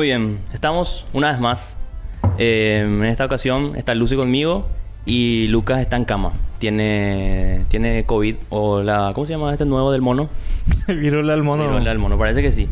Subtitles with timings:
[0.00, 1.76] Muy bien, estamos una vez más.
[2.38, 4.66] Eh, en esta ocasión está Lucy conmigo
[5.04, 6.32] y Lucas está en cama.
[6.58, 9.12] Tiene, tiene COVID o la...
[9.14, 10.30] ¿Cómo se llama este nuevo del mono?
[10.88, 11.64] Viruela del mono.
[11.64, 12.66] Viruela del mono, parece que sí.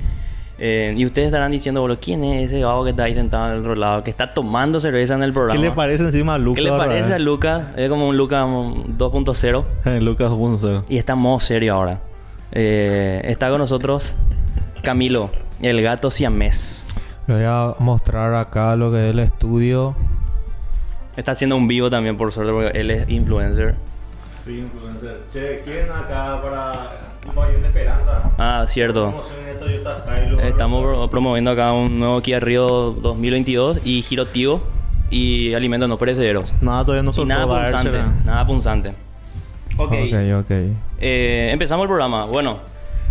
[0.58, 3.58] Eh, y ustedes estarán diciendo, boludo, ¿quién es ese vago que está ahí sentado al
[3.58, 5.60] otro lado, que está tomando cerveza en el programa?
[5.60, 6.64] ¿Qué le parece encima a Lucas?
[6.64, 7.62] ¿Qué le parece a Lucas?
[7.76, 10.84] Es como un Lucas 2.0 Eh, Lucas 2.0.
[10.88, 12.00] y está en modo serio ahora.
[12.52, 14.14] Eh, está con nosotros
[14.82, 16.86] Camilo, el gato siamés.
[17.28, 19.94] Le voy a mostrar acá lo que es el estudio.
[21.16, 23.74] Está haciendo un vivo también, por suerte, porque él es influencer.
[24.44, 25.20] Sí, influencer.
[25.32, 26.90] Che, ¿quién acá para
[27.28, 28.22] un pabellón de esperanza?
[28.38, 29.22] Ah, cierto.
[30.42, 34.62] Estamos pro- promoviendo acá un nuevo Kia Rio 2022 y Giro Tigo
[35.10, 36.54] y alimentos no perecederos.
[36.62, 38.88] Nada, todavía no Y soltó nada punzante, nada punzante.
[39.76, 39.92] Ok.
[39.92, 40.50] Ok, ok.
[41.00, 42.24] Eh, empezamos el programa.
[42.24, 42.58] Bueno,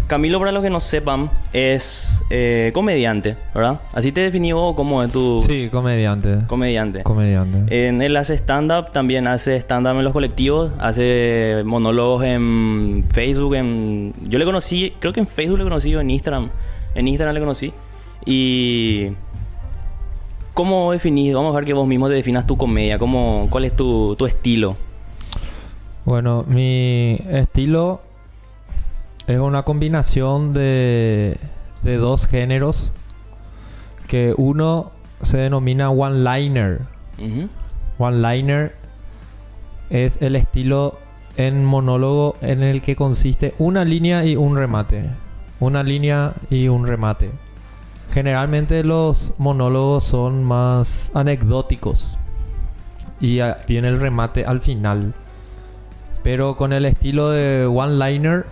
[0.08, 3.82] Camilo, para los que no sepan, es eh, comediante, ¿verdad?
[3.94, 6.38] Así te definió vos como es tu Sí, comediante.
[6.48, 7.04] comediante.
[7.04, 7.88] comediante.
[7.88, 14.14] En él hace stand-up, también hace stand-up en los colectivos, hace monólogos en Facebook, en...
[14.30, 16.50] Yo le conocí, creo que en Facebook le conocí, o en Instagram.
[16.96, 17.74] En Instagram le conocí.
[18.26, 19.10] Y...
[20.54, 21.34] ¿Cómo definís?
[21.36, 22.98] Vamos a ver que vos mismo te definas tu comedia.
[22.98, 24.76] ¿Cómo, ¿Cuál es tu, tu estilo?
[26.06, 28.02] Bueno, mi estilo
[29.28, 31.38] es una combinación de,
[31.84, 32.94] de dos géneros.
[34.08, 36.82] Que uno se denomina one-liner.
[37.98, 38.74] One-liner
[39.90, 40.98] es el estilo
[41.36, 45.04] en monólogo en el que consiste una línea y un remate.
[45.60, 47.32] Una línea y un remate.
[48.14, 52.18] Generalmente los monólogos son más anecdóticos.
[53.20, 55.14] Y viene el remate al final.
[56.24, 58.46] Pero con el estilo de one-liner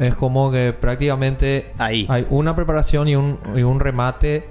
[0.00, 2.06] es como que prácticamente Ahí.
[2.08, 4.44] hay una preparación y un, y un remate.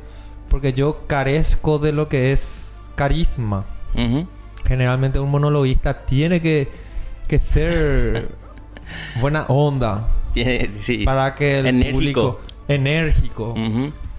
[0.50, 3.66] Porque yo carezco de lo que es carisma.
[4.66, 6.70] Generalmente un monologuista tiene que,
[7.28, 8.30] que ser
[9.22, 11.04] buena onda Tiene- sí.
[11.06, 11.94] para que el Enérgico.
[11.94, 13.56] público enérgico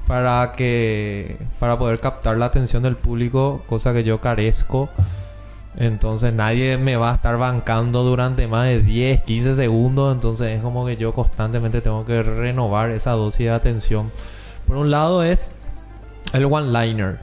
[0.06, 4.88] para que para poder captar la atención del público, cosa que yo carezco.
[5.76, 10.62] Entonces nadie me va a estar bancando durante más de 10, 15 segundos, entonces es
[10.62, 14.10] como que yo constantemente tengo que renovar esa dosis de atención.
[14.66, 15.54] Por un lado es
[16.32, 17.18] el one-liner.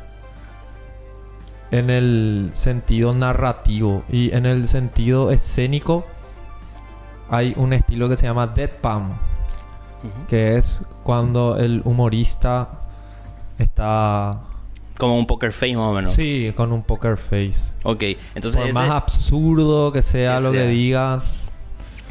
[1.71, 6.05] En el sentido narrativo y en el sentido escénico
[7.29, 9.27] hay un estilo que se llama deadpan
[10.27, 12.69] que es cuando el humorista
[13.57, 14.39] está
[14.97, 16.11] Como un poker face más o menos.
[16.13, 18.03] sí con un poker face Ok,
[18.35, 20.61] entonces por ese- más absurdo que sea que lo sea.
[20.63, 21.51] que digas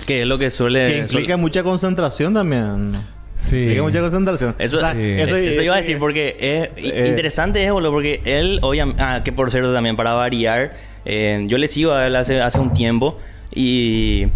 [0.07, 0.89] que es lo que suele...
[0.89, 2.93] Que implica suele- mucha concentración también.
[3.35, 4.55] sí Implica mucha concentración.
[4.59, 4.87] Eso, Sí.
[5.01, 9.23] eso, eso iba a decir porque es eh, interesante es, boludo, porque él, obviamente, ah,
[9.25, 10.75] que por cierto también para variar,
[11.05, 13.19] eh, yo le sigo a él hace, hace un tiempo
[13.53, 14.27] y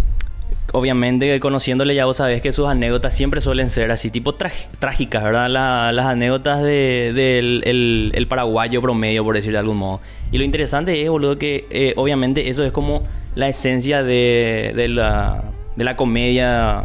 [0.72, 5.48] obviamente conociéndole ya vos sabés que sus anécdotas siempre suelen ser así, tipo trágicas, ¿verdad?
[5.50, 10.00] La- las anécdotas de- del el, el paraguayo promedio, por decir de algún modo.
[10.32, 13.02] Y lo interesante es, boludo, que eh, obviamente eso es como
[13.34, 15.42] la esencia de, de la,
[15.76, 16.84] de la comedia,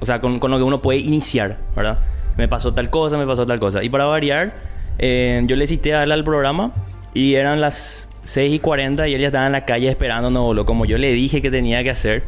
[0.00, 1.98] o sea, con, con lo que uno puede iniciar, ¿verdad?
[2.36, 3.82] Me pasó tal cosa, me pasó tal cosa.
[3.82, 4.54] Y para variar,
[4.98, 6.72] eh, yo le cité a él al programa
[7.14, 10.66] y eran las 6 y 40 y él ya estaba en la calle esperándonos, boludo,
[10.66, 12.22] como yo le dije que tenía que hacer.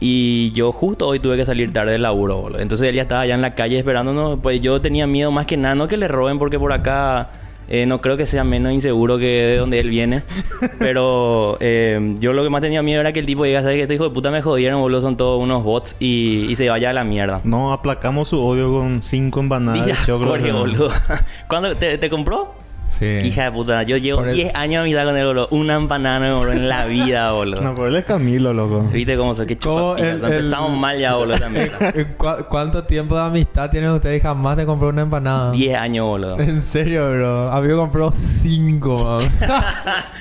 [0.00, 2.60] Y yo justo hoy tuve que salir tarde del laburo, boludo.
[2.60, 4.38] Entonces él ya estaba allá en la calle esperándonos.
[4.40, 7.30] Pues yo tenía miedo más que nada, no que le roben, porque por acá
[7.68, 10.22] eh, no creo que sea menos inseguro que de donde él viene.
[10.78, 13.82] Pero eh, yo lo que más tenía miedo era que el tipo diga, ¿sabes qué?
[13.82, 16.90] Este hijo de puta me jodieron, boludo, son todos unos bots y, y se vaya
[16.90, 17.40] a la mierda.
[17.44, 20.28] No aplacamos su odio con cinco empanadas de Día, choclo.
[20.28, 20.90] Jorge, boludo.
[21.48, 22.54] ¿Cuándo te, te compró?
[22.88, 25.48] Sí Hija de puta, yo llevo Por el- 10 años de amistad con él, boludo.
[25.50, 27.60] Una empanada no me en la vida, boludo.
[27.60, 28.82] No, pero él es Camilo, loco.
[28.92, 29.46] ¿Viste cómo soy?
[29.46, 30.22] Qué ¿Cómo chupapijas.
[30.22, 31.70] el- Empezamos el- mal ya, boludo, también.
[31.80, 35.52] ¿En cua- ¿Cuánto tiempo de amistad tienen ustedes jamás te compró una empanada?
[35.52, 36.38] 10 años, boludo.
[36.48, 37.52] En serio, bro.
[37.52, 39.28] A mí me compró cinco, man.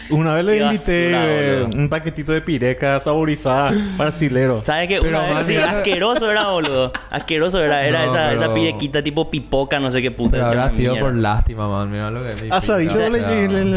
[0.09, 4.61] Una vez le invité basura, eh, un paquetito de pireca saborizada brasilero.
[4.63, 4.99] ¿Sabes qué?
[4.99, 6.91] Una vez, sí, asqueroso era, boludo.
[7.09, 7.85] Asqueroso era.
[7.85, 10.45] Era No, esa, pero- esa pirequita tipo pipoca, no sé qué puta.
[10.47, 11.91] Habrá sido por lástima, man.
[11.91, 13.07] Mira lo que Asadito, O sea,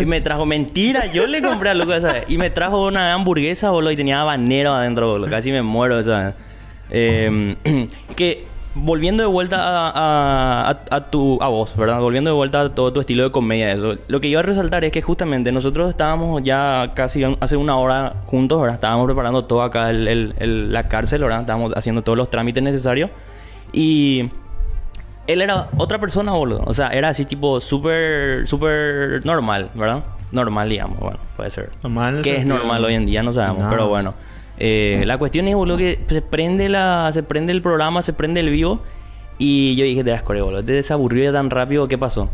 [0.03, 1.07] Y me trajo mentira.
[1.07, 2.25] Yo le compré a Lucas, ¿sabes?
[2.29, 3.91] Y me trajo una hamburguesa, boludo.
[3.93, 5.31] Y tenía habanero adentro, boludo.
[5.31, 6.35] Casi me muero, ¿sabes?
[6.91, 7.57] Eh,
[8.17, 8.45] que
[8.75, 12.01] volviendo de vuelta a, a, a- a tu a vos, ¿verdad?
[12.01, 13.97] Volviendo de vuelta a todo tu estilo de comedia, eso.
[14.07, 18.15] Lo que iba a resaltar es que justamente nosotros estábamos ya casi hace una hora
[18.27, 18.77] juntos, ¿verdad?
[18.77, 21.41] Estábamos preparando todo acá el, el- el- la cárcel, ¿verdad?
[21.41, 23.11] Estábamos haciendo todos los trámites necesarios.
[23.73, 24.31] Y
[25.33, 26.63] él era otra persona, boludo.
[26.67, 30.03] O sea, era así tipo súper, súper normal, ¿verdad?
[30.33, 30.99] Normal, digamos.
[30.99, 31.71] Bueno, puede ser.
[31.83, 33.23] Normal ¿Qué es normal hoy en día?
[33.23, 34.15] No sabemos, pero bueno.
[34.59, 38.41] Eh, la cuestión es, boludo, que se prende la, se prende el programa, se prende
[38.41, 38.81] el vivo.
[39.39, 40.63] Y yo dije, te das core, boludo.
[40.63, 42.29] Te desaburrió ya tan rápido, ¿qué pasó?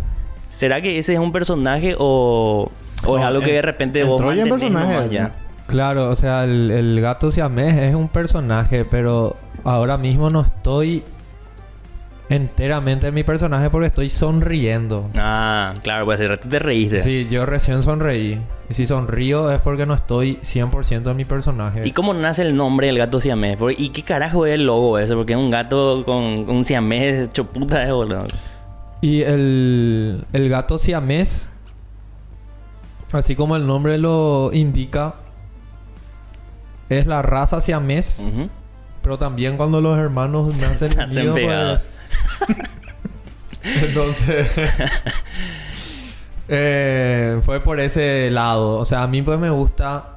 [0.49, 2.70] ¿Será que ese es un personaje o,
[3.04, 5.32] o es algo que de repente vos mantenés personaje, nomás ya?
[5.66, 11.02] Claro, o sea, el, el gato siamés es un personaje, pero ahora mismo no estoy
[12.28, 15.08] enteramente en mi personaje porque estoy sonriendo.
[15.17, 17.00] Ah, claro, pues hace rato te reíste.
[17.02, 18.40] Sí, yo recién sonreí.
[18.69, 21.82] Y si sonrío es porque no estoy 100% en mi personaje.
[21.84, 23.58] ¿Y cómo nace el nombre del gato siamés?
[23.78, 25.14] ¿Y qué carajo es el logo ese?
[25.14, 28.26] Porque es un gato con un siamés hecho puta, eh, boludo.
[29.00, 31.52] Y el, el gato siamés,
[33.12, 35.14] así como el nombre lo indica,
[36.88, 38.25] es la raza siamés.
[39.02, 41.88] Pero también cuando los hermanos nacen Nacen unidos, pues...
[43.62, 44.48] Entonces...
[46.48, 48.78] eh, fue por ese lado.
[48.78, 50.12] O sea, a mí pues me gusta...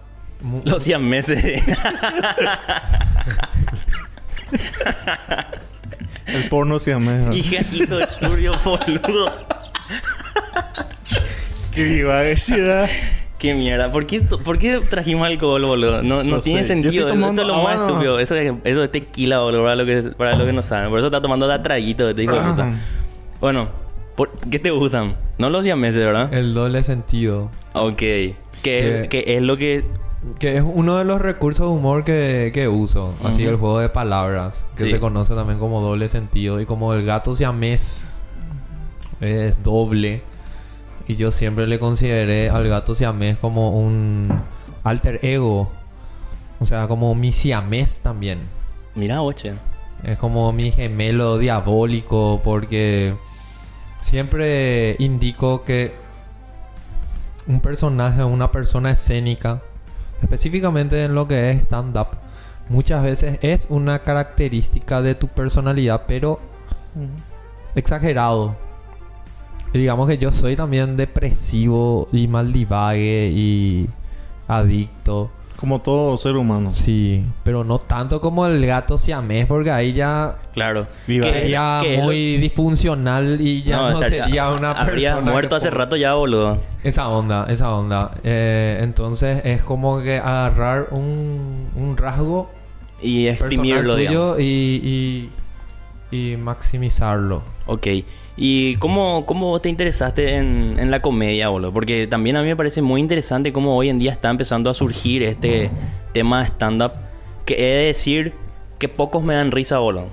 [0.64, 1.62] Los siameses.
[6.28, 7.30] El porno llama.
[7.34, 9.32] Hija, hijo de boludo.
[11.74, 12.88] Que iba a decir, ah,
[13.40, 13.90] Qué mierda.
[13.92, 16.04] ¿Por qué, por qué trajimos alcohol, boludo?
[16.04, 16.68] No, no No tiene sé.
[16.68, 16.92] Sentido.
[16.92, 18.20] estoy Esto tomando es lo más estúpido.
[18.20, 20.90] Eso es, eso es tequila, boludo, para lo que, para lo que no saben.
[20.90, 22.72] Por eso está tomando la traguito, este de puta.
[23.40, 23.70] Bueno,
[24.18, 25.16] ¿por ¿qué te gustan?
[25.38, 26.34] No los siameses, ¿verdad?
[26.34, 27.50] El doble sentido.
[27.74, 27.96] Ok.
[27.98, 29.86] ¿Qué, qué es lo que
[30.38, 33.14] Que es uno de los recursos de humor que, que uso.
[33.24, 33.52] Así Ujú.
[33.52, 34.66] el juego de palabras.
[34.76, 34.92] Que Sí.
[34.92, 36.60] se conoce también como doble sentido.
[36.60, 38.20] Y como el gato siamés
[39.22, 40.22] es doble.
[41.10, 44.30] Y yo siempre le consideré al gato siamés como un
[44.84, 45.72] alter ego.
[46.60, 48.38] O sea, como mi siamés también.
[48.94, 49.56] Mira, oche.
[50.04, 53.16] Es como mi gemelo diabólico porque
[54.02, 55.94] siempre indico que
[57.48, 59.64] un personaje, una persona escénica,
[60.22, 62.10] específicamente en lo que es stand-up,
[62.70, 66.40] muchas veces es una característica de tu personalidad, pero
[67.74, 68.69] exagerado.
[69.74, 73.88] Y digamos que yo soy también depresivo y maldivague y
[74.48, 75.30] adicto.
[75.58, 76.72] Como todo ser humano.
[76.72, 80.88] Sí, pero no tanto como el gato siamés, porque ahí ya Claro.
[81.06, 81.26] Viva.
[81.28, 85.32] ¿Qué- sería lo- muy disfuncional y ya no, estaría- sería una Habría persona.
[85.34, 86.60] muerto hace rato ya, boludo.
[86.84, 88.12] Esa onda, esa onda.
[88.24, 92.50] Eh, entonces es como que agarrar un, un rasgo
[93.02, 94.38] Y exprimirlo, digamos.
[94.38, 95.30] tuyo y,
[96.12, 97.42] y, y maximizarlo.
[97.66, 97.88] Ok.
[98.42, 101.74] ¿Y cómo, cómo te interesaste en, en la comedia, boludo?
[101.74, 104.74] Porque también a mí me parece muy interesante cómo hoy en día está empezando a
[104.74, 105.70] surgir este
[106.14, 106.94] tema de stand-up.
[107.46, 108.32] Que he de decir
[108.78, 110.08] que pocos me dan risa, boludo.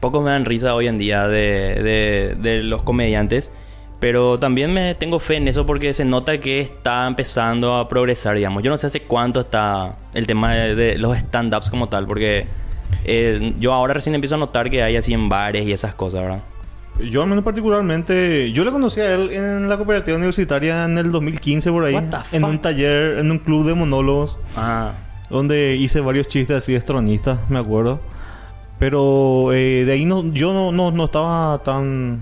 [0.00, 3.52] Pocos me dan risa hoy en día de, de- los comediantes.
[4.00, 8.34] Pero también me tengo fe en eso porque se nota que está empezando a progresar,
[8.34, 8.64] digamos.
[8.64, 12.46] Yo no sé hace cuánto está el tema de, de los stand-ups como tal, porque
[13.04, 16.22] eh, yo ahora recién empiezo a notar que hay así en bares y esas cosas,
[16.22, 16.40] ¿verdad?
[17.08, 21.10] Yo al menos particularmente, yo le conocí a él en la cooperativa universitaria en el
[21.12, 22.50] 2015 por ahí, What the en fuck?
[22.50, 24.92] un taller, en un club de monólogos, Ah,
[25.30, 28.00] donde hice varios chistes así estronistas, me acuerdo.
[28.78, 32.20] Pero eh, de ahí no, yo no, no, no estaba tan...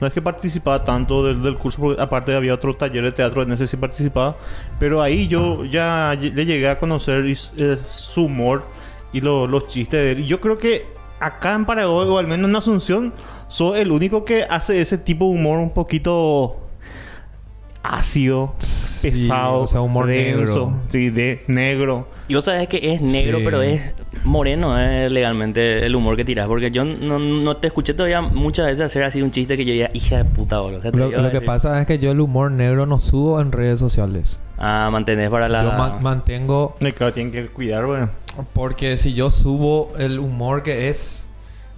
[0.00, 3.42] No es que participaba tanto del, del curso, porque aparte había otro taller de teatro,
[3.42, 4.34] en ese sí participaba.
[4.78, 8.64] Pero ahí yo ya le llegué a conocer y eh, su humor
[9.12, 10.20] y lo- los chistes de él.
[10.20, 10.86] Y yo creo que
[11.20, 13.12] acá en Paraguay, o al menos en Asunción,
[13.50, 16.56] soy el único que hace ese tipo de humor un poquito
[17.82, 20.72] ácido, Sí, pesado, o sea, humor denso, negro.
[20.90, 22.06] sí, de negro.
[22.28, 23.44] y vos sabés que es negro, Sí.
[23.44, 23.80] pero es
[24.24, 26.46] moreno eh, legalmente el humor que tirás.
[26.46, 29.72] Porque yo no, no te escuché todavía muchas veces hacer así un chiste que yo
[29.72, 30.80] ya, hija de puta, boludo.
[30.80, 33.50] O sea, te Lo, que pasa es que yo el humor negro no subo en
[33.52, 34.38] redes sociales.
[34.58, 35.62] Ah, mantenés para la...
[35.62, 38.10] Yo ma- mantengo No, claro, tienen que cuidar, bueno.
[38.52, 41.26] porque si yo subo el humor que es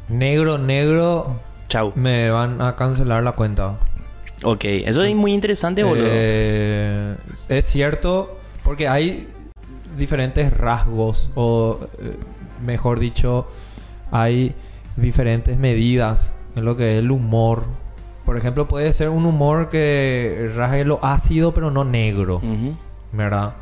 [0.09, 1.37] negro negro
[1.73, 1.93] Chau.
[1.95, 3.77] me van a cancelar la cuenta.
[4.45, 6.07] Ok, eso es muy interesante, boludo.
[6.07, 7.17] Eh,
[7.49, 9.27] es cierto, porque hay
[9.97, 12.17] diferentes rasgos, o eh,
[12.63, 13.47] mejor dicho,
[14.11, 14.55] hay
[14.97, 17.65] diferentes medidas en lo que es el humor.
[18.27, 22.43] Por ejemplo, puede ser un humor que rasgue lo ácido, pero no negro.
[23.13, 23.55] ¿verdad?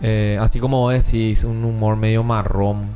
[0.00, 2.86] Eh, así como vos decís, un humor medio marrón.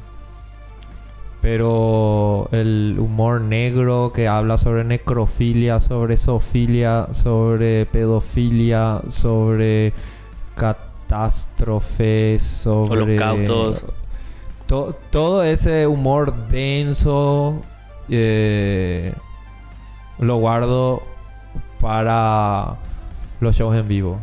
[1.42, 9.92] Pero el humor negro que habla sobre necrofilia, sobre zoofilia, sobre pedofilia, sobre
[10.54, 13.18] catástrofes, sobre...
[13.18, 13.84] Holocaustos.
[14.66, 17.61] To- todo ese humor denso
[18.08, 19.12] eh,
[20.20, 21.02] lo guardo
[21.80, 22.76] para
[23.40, 24.20] los shows en vivo.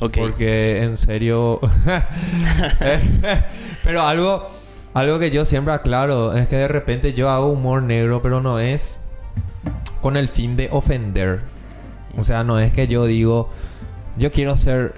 [0.00, 0.18] Ok.
[0.18, 1.58] Porque en serio.
[3.84, 4.46] pero algo,
[4.94, 8.58] algo que yo siempre aclaro es que de repente yo hago humor negro, pero no
[8.58, 8.98] es
[10.00, 11.42] con el fin de ofender.
[12.18, 13.48] O sea, no es que yo digo,
[14.16, 14.94] yo quiero ser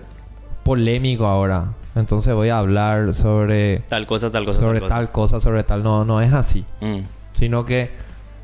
[0.65, 1.67] polémico ahora.
[1.95, 4.61] Entonces voy a hablar sobre, Tal cosa, tal cosa.
[4.61, 4.95] sobre tal cosa.
[4.97, 5.83] tal cosa, sobre tal.
[5.83, 6.65] No, no es así.
[6.81, 7.01] Mm.
[7.35, 7.91] Sino que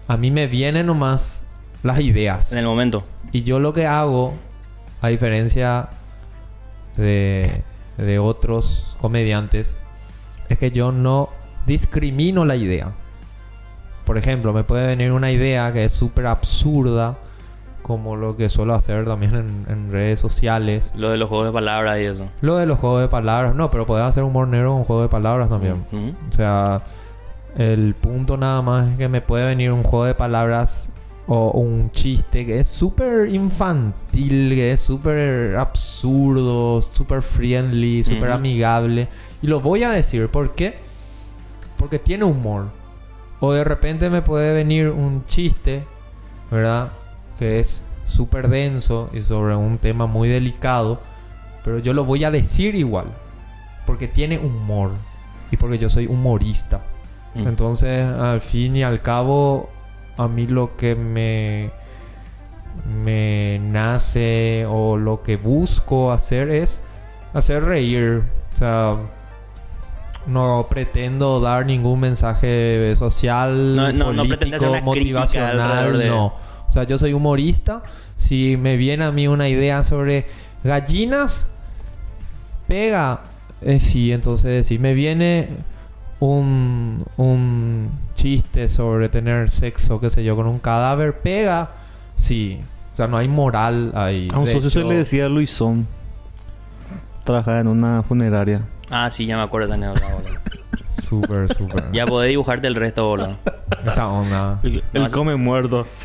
[0.07, 1.45] a mí me vienen nomás
[1.83, 2.53] las ideas.
[2.53, 3.05] En el momento.
[3.33, 4.35] Y yo lo que hago,
[5.01, 5.89] a diferencia
[6.97, 7.63] de,
[7.97, 9.81] de otros comediantes,
[10.49, 11.29] es que yo no
[11.67, 12.89] discrimino la idea.
[14.05, 17.17] Por ejemplo, me puede venir una idea que es súper absurda,
[17.83, 20.93] como lo que suelo hacer también en, en redes sociales.
[20.97, 22.29] Lo de los juegos de palabras y eso.
[22.41, 25.09] Lo de los juegos de palabras, no, pero puedes hacer humor negro con juego de
[25.09, 25.85] palabras también.
[26.31, 26.83] O sea,
[27.57, 30.91] el punto nada más es que me puede venir un juego de palabras
[31.27, 39.09] o un chiste que es súper infantil, que es súper absurdo, súper friendly, súper amigable.
[39.43, 40.79] Y lo voy a decir, ¿por qué?
[41.77, 42.67] Porque tiene humor.
[43.41, 45.85] O de repente me puede venir un chiste,
[46.51, 46.91] ¿verdad?
[47.39, 51.01] Que es súper denso y sobre un tema muy delicado.
[51.65, 53.07] Pero yo lo voy a decir igual.
[53.87, 54.91] Porque tiene humor.
[55.53, 56.81] Y porque yo soy humorista.
[57.35, 57.47] Mm.
[57.47, 59.71] Entonces, al fin y al cabo,
[60.17, 61.71] a mí lo que me,
[63.05, 66.83] me nace o lo que busco hacer es
[67.35, 68.23] hacer reír.
[68.53, 68.97] O sea,
[70.29, 76.27] no pretendo dar ningún mensaje social, No- político, motivacional, de- no.
[76.69, 77.83] O sea, yo soy humorista.
[78.17, 80.27] Si me viene a mí una idea sobre
[80.65, 81.49] gallinas,
[82.67, 83.21] pega.
[83.63, 85.49] Eh, sí, entonces si me viene
[86.21, 91.71] un, un chiste sobre tener sexo, qué sé yo, con un cadáver, pega.
[92.17, 92.61] Sí.
[92.93, 94.27] O sea, no hay moral ahí.
[94.33, 95.87] A un socio se le decía Luisón.
[97.25, 98.63] Trabajaba en una funeraria.
[98.91, 100.41] Ah, sí, ya me acuerdo de anécdota, boludo.
[101.03, 101.85] Súper, súper.
[101.93, 103.37] Ya podés dibujarte el resto, boludo.
[103.87, 104.61] Esa onda.
[104.63, 105.99] Él No, come muertos.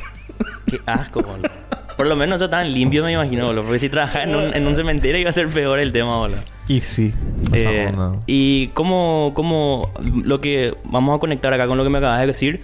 [0.65, 1.49] Qué asco, boludo.
[1.97, 3.63] Por lo menos eso tan limpio, me imagino, boludo.
[3.63, 6.39] Porque si trabajaba en un, en un cementerio iba a ser peor el tema, boludo.
[6.67, 7.13] Y sí.
[7.51, 8.19] Esa Eh, onda.
[8.25, 12.27] y como, como lo que vamos a conectar acá con lo que me acabas de
[12.27, 12.63] decir,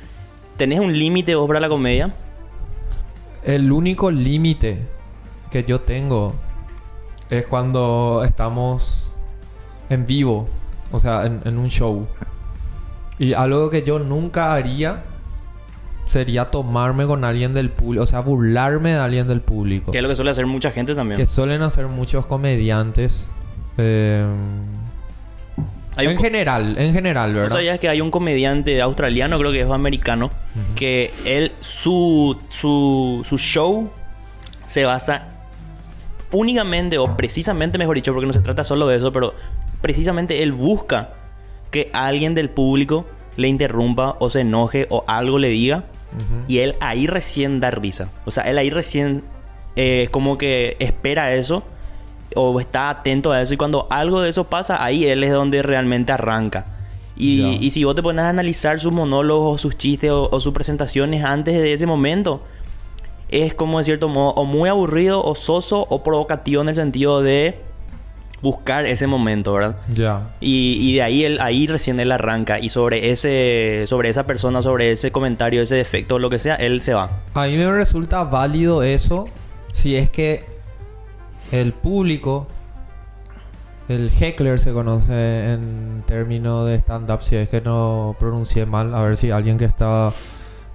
[0.58, 2.14] ¿tenés un límite vos para la comedia?
[3.44, 4.80] El único límite
[5.52, 6.34] que yo tengo
[7.30, 9.09] es cuando estamos
[9.90, 10.48] en vivo,
[10.92, 12.08] o sea, en, en un show.
[13.18, 15.04] Y algo que yo nunca haría
[16.08, 19.92] sería tomarme con alguien del público, o sea, burlarme de alguien del público.
[19.92, 21.18] Que es lo que suele hacer mucha gente también.
[21.20, 23.28] Que suelen hacer muchos comediantes.
[23.78, 24.26] eh,
[25.98, 27.56] Hay en general, en general, ¿No ¿verdad?
[27.58, 30.32] sabías que hay un comediante australiano, creo que es americano,
[30.76, 33.90] que él, su, su, su show
[34.66, 35.26] se basa
[36.32, 39.34] únicamente o precisamente, mejor dicho, porque no se trata solo de eso, pero
[39.82, 41.14] precisamente él busca
[41.72, 43.06] que alguien del público
[43.38, 45.86] le interrumpa o se enoje o algo le diga
[46.48, 48.10] y él ahí recién da risa.
[48.26, 49.24] O sea, él ahí recién
[49.76, 51.64] eh, como que espera eso
[52.36, 55.62] o está atento a eso y cuando algo de eso pasa, ahí él es donde
[55.62, 56.66] realmente arranca.
[57.16, 60.54] Y, si vos te pones a analizar sus monólogos o sus chistes o, o sus
[60.54, 62.42] presentaciones antes de ese momento,
[63.28, 67.22] es como de cierto modo o muy aburrido o soso o provocativo en el sentido
[67.22, 67.60] de
[68.42, 69.76] buscar ese momento, ¿verdad?
[69.94, 70.30] Ya.
[70.40, 72.60] Y, y de ahí él, ahí recién él arranca.
[72.60, 76.82] Y sobre ese, sobre esa persona, sobre ese comentario, ese defecto, lo que sea, él
[76.82, 77.10] se va.
[77.34, 79.28] A mí me resulta válido eso
[79.72, 80.44] si es que
[81.52, 82.48] el público,
[83.88, 89.02] el heckler se conoce en términos de stand-up, si es que no pronuncié mal, a
[89.02, 90.12] ver si alguien que está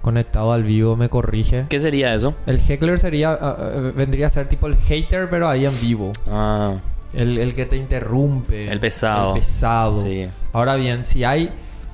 [0.01, 1.65] conectado al vivo me corrige.
[1.67, 2.35] ¿Qué sería eso?
[2.45, 3.55] El heckler sería, ah,
[3.95, 6.11] vendría a ser tipo el hater, pero ahí en vivo.
[6.29, 6.75] Ah,
[7.15, 8.71] El, el que te interrumpe.
[8.71, 9.35] El pesado.
[9.35, 10.01] El pesado.
[10.01, 10.27] sí.
[10.53, 11.51] Ahora bien, si hay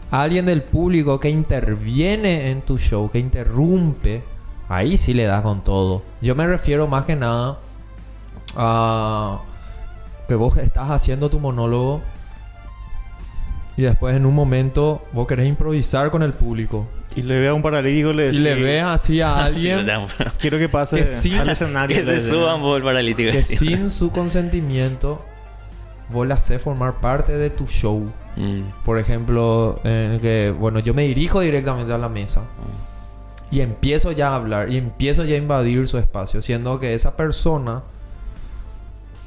[0.09, 4.23] alguien del público que interviene en tu show, que interrumpe,
[4.67, 6.01] ahí sí le das con todo.
[6.21, 7.59] Yo me refiero más que nada
[8.55, 9.41] a
[10.27, 12.01] que vos estás haciendo tu monólogo
[13.77, 17.53] y después en un momento vos querés improvisar con el público Y le ve a
[17.53, 20.07] un paralítico le y le ves así a Sí, alguien
[20.39, 21.35] Quiero que pase Que sí.
[21.35, 21.95] al escenario.
[21.97, 23.31] que se suban por el paralítico.
[23.31, 23.57] que sí.
[23.57, 25.23] sin su consentimiento
[26.09, 28.09] vos le haces formar parte de tu show.
[28.35, 32.43] Mm, Por ejemplo, en el que, bueno, yo me dirijo directamente a la mesa
[33.49, 37.17] y empiezo ya a hablar y empiezo ya a invadir su espacio, siendo que esa
[37.17, 37.83] persona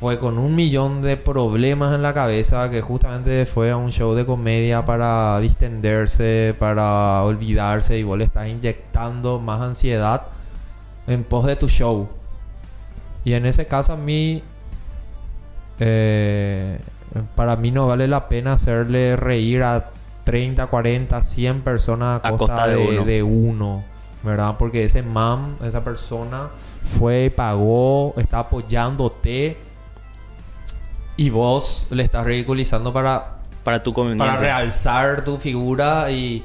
[0.04, 4.12] fue con un millón de problemas en la cabeza, que justamente fue a un show
[4.12, 10.25] de comedia para distenderse, para olvidarse, y vos le estás inyectando más ansiedad
[11.06, 12.06] en pos de tu show.
[13.25, 14.42] Y en ese caso a mí,
[15.80, 16.78] eh,
[17.34, 19.87] para mí no vale la pena hacerle reír a
[20.25, 23.04] 30, 40, 100 personas a, A costa, costa de de, uno.
[23.06, 23.84] de uno,
[24.23, 24.56] ¿verdad?
[24.58, 26.49] Porque ese mam, esa persona
[26.99, 29.63] fue, pagó, está apoyándote
[31.16, 34.40] y vos le estás ridiculizando para, Para tu para conveniencia.
[34.47, 36.44] realzar tu figura y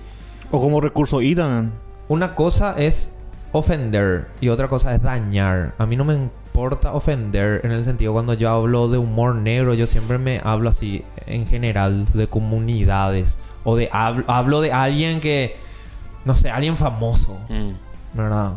[0.52, 1.72] O como recurso I también.
[2.08, 3.14] una cosa es
[3.52, 5.74] ofender y otra cosa es dañar.
[5.78, 9.74] A mí no me importa ofender en el sentido cuando yo hablo de humor negro,
[9.74, 15.20] yo siempre me hablo así en general de comunidades o de hablo, hablo de alguien
[15.20, 15.56] que
[16.26, 17.72] no sé, alguien famoso, Mm,
[18.18, 18.54] ¿verdad?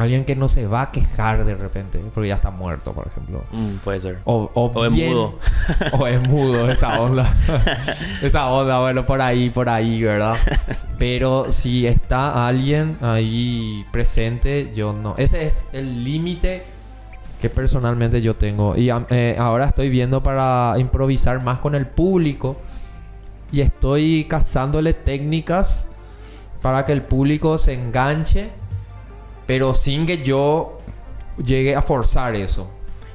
[0.00, 3.44] Alguien que no se va a quejar de repente porque ya está muerto, por ejemplo.
[3.52, 4.18] mm, puede ser.
[4.24, 5.38] O, o O es mudo.
[5.92, 7.30] o es mudo, esa onda.
[8.22, 10.36] esa onda, bueno, por ahí, por ahí, ¿verdad?
[10.98, 15.14] Pero si está alguien ahí presente, yo no.
[15.18, 16.64] Ese es el límite
[17.40, 18.76] que personalmente yo tengo.
[18.76, 22.56] Y eh, ahora estoy viendo para improvisar más con el público.
[23.52, 25.86] Y estoy cazándole técnicas
[26.62, 28.50] para que el público se enganche.
[29.50, 30.78] Pero sin que yo
[31.44, 32.70] llegue a forzar eso.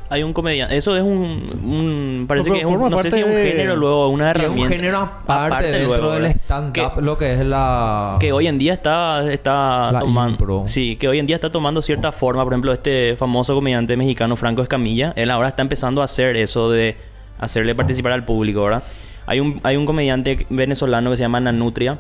[0.10, 0.76] Hay un comediante.
[0.76, 1.50] Eso es un.
[1.64, 2.90] un- parece No, que es un.
[2.90, 4.64] No sé si es un parte de- género luego, una Y es herramienta.
[4.64, 8.18] un género aparte, dentro luego, del stand-up, lo que es la...
[8.20, 10.32] Que hoy en día está, está La tomando.
[10.32, 10.64] impro.
[10.68, 12.44] Sí, que hoy en día está tomando cierta forma.
[12.44, 16.70] Por ejemplo, este famoso comediante mexicano Franco Escamilla, él ahora está empezando a hacer eso
[16.70, 16.98] de
[17.40, 18.84] hacerle participar al público, ¿verdad?
[19.26, 21.98] Hay un, hay un comediante venezolano que se llama Nanutria,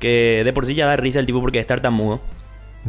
[0.00, 2.20] que de por sí ya da risa el tipo porque es tartamudo.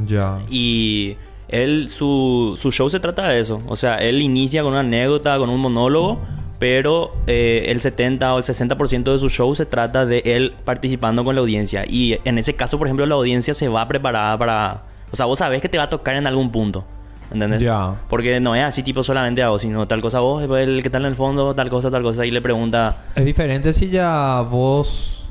[0.05, 0.39] Ya.
[0.49, 3.62] Y él, su, su show se trata de eso.
[3.67, 6.19] O sea, él inicia con una anécdota, con un monólogo,
[6.60, 11.23] pero eh, el 70 o el 60% de su show se trata de él participando
[11.23, 11.86] con la audiencia.
[11.88, 14.83] Y en ese caso, por ejemplo, la audiencia se va preparada para...
[15.12, 16.86] O sea, vos sabés que te va a tocar en algún punto.
[17.31, 17.62] ¿Entendés?
[17.62, 17.95] Ya.
[18.10, 20.81] Porque no es así tipo solamente a vos, sino tal cosa a vos, después el
[20.81, 23.05] que está en el fondo, tal cosa, tal cosa, y le pregunta...
[23.15, 25.25] Es diferente si ya vos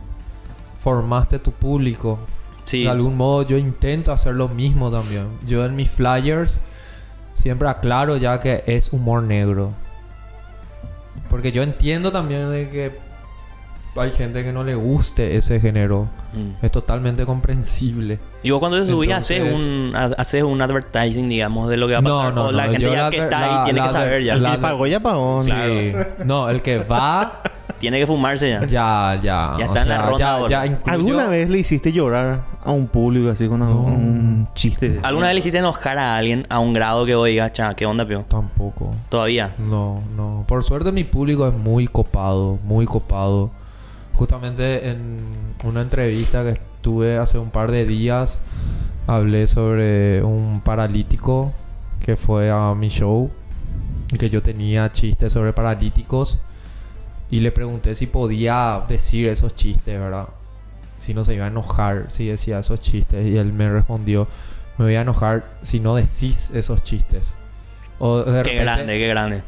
[0.83, 2.19] formaste tu público.
[2.67, 5.27] Sí, De algún modo yo intento hacer lo mismo también.
[5.47, 6.59] Yo en mis flyers
[7.35, 9.73] siempre aclaro ya que es humor negro.
[11.31, 12.93] Porque yo entiendo también de que
[13.99, 16.07] hay gente que no le guste ese género.
[16.35, 16.65] Mm.
[16.65, 18.19] Es totalmente comprensible.
[18.43, 21.95] Y vos cuando te subís haces un, ha- haces un advertising, digamos, de lo que
[21.95, 22.35] va a pasar.
[22.35, 23.87] No, no, o la no, gente yo ya la- que está la- ahí tiene la-
[23.87, 24.37] que saber ya.
[24.37, 25.43] la- Y pagó, ya pagó.
[25.43, 25.53] Sí.
[26.25, 27.41] No, el que va
[27.79, 28.61] Tiene que fumarse ya.
[28.67, 29.21] ya, ya.
[29.21, 30.49] Ya o está en la ronda ya- ahora.
[30.49, 34.99] ya incluyó- ¿Alguna vez le hiciste llorar a un público así con algún- un chiste?
[35.03, 37.85] ¿Alguna vez le hiciste enojar a alguien a un grado que vos digas, cha, qué
[37.87, 38.25] onda, pio?
[38.29, 38.95] Tampoco.
[39.11, 39.53] Todavía.
[39.59, 40.45] No, no.
[40.49, 43.51] Por suerte mi público es muy copado, muy copado.
[44.15, 45.19] Justamente en
[45.65, 48.39] una entrevista que estuve hace un par de días,
[49.07, 51.53] hablé sobre un paralítico
[52.01, 53.31] que fue a mi show
[54.13, 56.39] y que yo tenía chistes sobre paralíticos
[57.31, 60.29] y le pregunté si podía decir esos chistes, ¿verdad?
[61.01, 64.27] Si no se iba a enojar si decía esos chistes y él me respondió,
[64.79, 67.35] me voy a enojar si no decís esos chistes.
[67.99, 69.43] O de Qué grande, qué grande.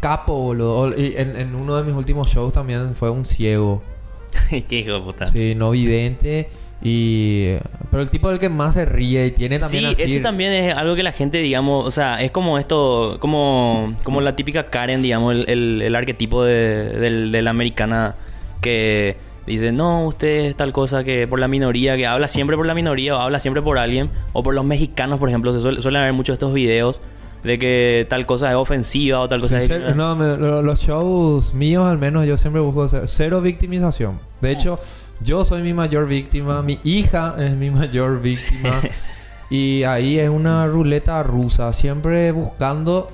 [0.00, 0.98] Capo, boludo.
[0.98, 3.82] Y en, en uno de mis últimos shows también fue un ciego.
[4.68, 5.24] qué hijo de puta.
[5.26, 6.48] Sí, no vidente.
[6.82, 7.54] Y...
[7.90, 10.02] Pero el tipo del que más se ríe y tiene también Sí, así...
[10.02, 14.20] ese también es algo que la gente, digamos, o sea, es como esto, como, como
[14.20, 18.16] la típica Karen, digamos, el, el, el arquetipo de, del- de la americana
[18.60, 19.16] que
[19.46, 22.74] dice, no, usted es tal cosa que por la minoría, que habla siempre por la
[22.74, 26.00] minoría o habla siempre por alguien, o por los mexicanos, por ejemplo, se suele- suelen
[26.02, 27.00] haber muchos estos videos
[27.44, 29.70] de que tal cosa es ofensiva o tal cosa Sí, es...
[29.80, 34.18] cer- no, me- los shows míos al menos yo siempre busco cero victimización.
[34.40, 34.78] De hecho,
[35.20, 38.72] yo soy mi mayor víctima, mi hija es mi mayor víctima.
[39.50, 43.10] y ahí es una ruleta rusa, siempre buscando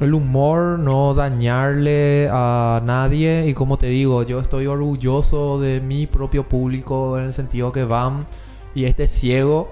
[0.00, 3.46] el humor, no dañarle a nadie.
[3.46, 7.84] Y como te digo, yo estoy orgulloso de mi propio público en el sentido que
[7.84, 8.26] van
[8.74, 9.70] y este ciego,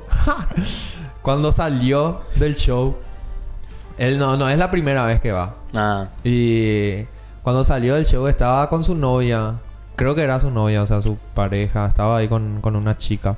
[1.23, 2.95] cuando salió del show,
[3.99, 5.57] él no, no es la primera vez que va.
[5.73, 6.11] Nada.
[6.23, 7.05] Y
[7.43, 9.55] cuando salió del show estaba con su novia.
[9.97, 11.87] Creo que era su novia, o sea, su pareja.
[11.87, 13.37] Estaba ahí con, con una chica.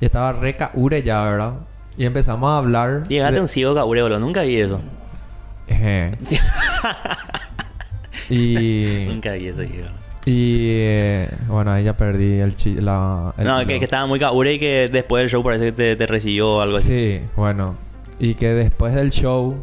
[0.00, 1.54] Y estaba re caure ya, ¿verdad?
[1.96, 3.04] Y empezamos a hablar.
[3.08, 4.20] Llegaste de- un ciego caure, boludo.
[4.20, 4.80] Nunca vi eso.
[5.66, 6.16] Ejé.
[8.30, 9.06] y...
[9.08, 9.86] Nunca vi eso, digo.
[10.24, 10.66] Y...
[10.70, 13.32] eh, bueno, ahí ya perdí el chi la...
[13.38, 15.96] el No, que, que estaba muy caure y que después del show parece que te,
[15.96, 16.88] te recibió o algo así.
[16.88, 17.76] Sí, bueno.
[18.18, 19.62] Y que después del show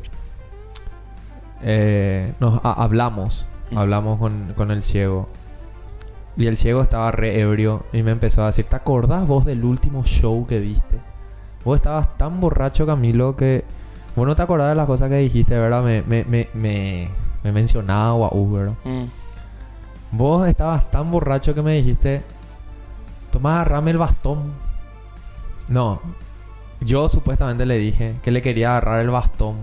[1.63, 3.79] eh, nos ha- hablamos, Mm.
[3.79, 5.27] hablamos con, con el ciego.
[6.37, 9.63] Y el ciego estaba re ebrio y me empezó a decir, ¿te acordás vos del
[9.63, 10.99] último show que diste?
[11.63, 13.63] Vos estabas tan borracho, Camilo, que
[14.15, 15.83] vos no te acordás de las cosas que dijiste, ¿verdad?
[15.83, 17.07] Me, me, me, me,
[17.43, 18.73] me mencionaba Guau, ¿verdad?
[18.83, 19.05] Mm.
[20.11, 22.21] Vos estabas tan borracho que me dijiste,
[23.31, 24.51] toma, agarrame el bastón.
[25.67, 26.01] No,
[26.81, 29.55] yo supuestamente le dije que le quería agarrar el bastón.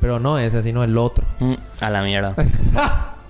[0.00, 1.24] Pero no ese, sino el otro.
[1.38, 1.54] Mm.
[1.80, 2.34] A la mierda.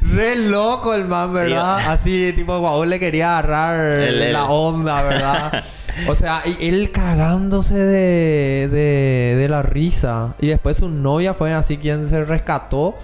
[0.00, 1.78] Re loco el man, ¿verdad?
[1.90, 5.64] Así, tipo, guau, le quería agarrar El- el- la onda, ¿verdad?
[6.08, 10.34] o sea, y él cagándose de, de, de la risa.
[10.40, 12.94] Y después su novia fue así quien se rescató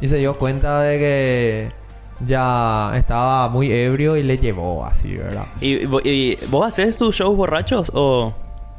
[0.00, 1.72] y se dio cuenta de que
[2.24, 5.46] ya estaba muy ebrio y le llevó así, ¿verdad?
[5.60, 8.34] ¿Y, vo- y vos haces tus shows borrachos o...?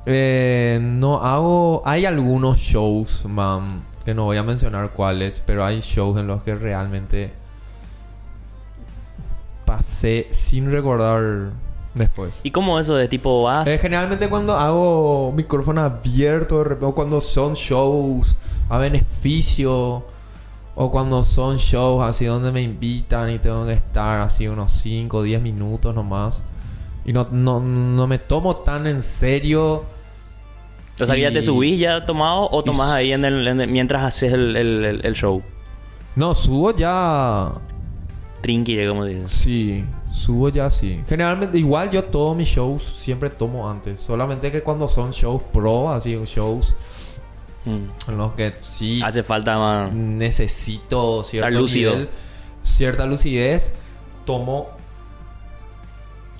[0.07, 1.81] Eh, no hago...
[1.83, 6.43] Hay algunos shows, man, que no voy a mencionar cuáles, pero hay shows en los
[6.43, 7.33] que realmente
[9.65, 11.49] pasé sin recordar
[11.95, 12.39] después.
[12.43, 13.67] ¿Y cómo eso de tipo vas?
[13.67, 18.35] Eh, generalmente cuando hago micrófono abierto, o cuando son shows
[18.69, 20.03] a beneficio,
[20.75, 25.17] o cuando son shows así donde me invitan y tengo que estar así unos 5
[25.17, 26.43] o 10 minutos nomás.
[27.05, 29.94] Y no, no, no me tomo tan en serio.
[30.99, 33.69] O sea, que ya te subís ya tomado o tomás ahí en el, en el-
[33.69, 35.41] mientras haces el, el- show.
[36.15, 37.51] No, subo ya.
[38.41, 39.31] Trinky, como dices.
[39.31, 41.01] Sí, subo ya sí.
[41.09, 43.99] Generalmente, igual yo todos mis shows siempre tomo antes.
[43.99, 46.73] Solamente que cuando son shows pro, así shows
[47.65, 48.09] Mm.
[48.11, 49.91] en los que sí Hace falta más...
[49.91, 51.93] necesito lúcido.
[51.93, 52.09] nivel,
[52.61, 53.73] cierta lucidez,
[54.23, 54.67] tomo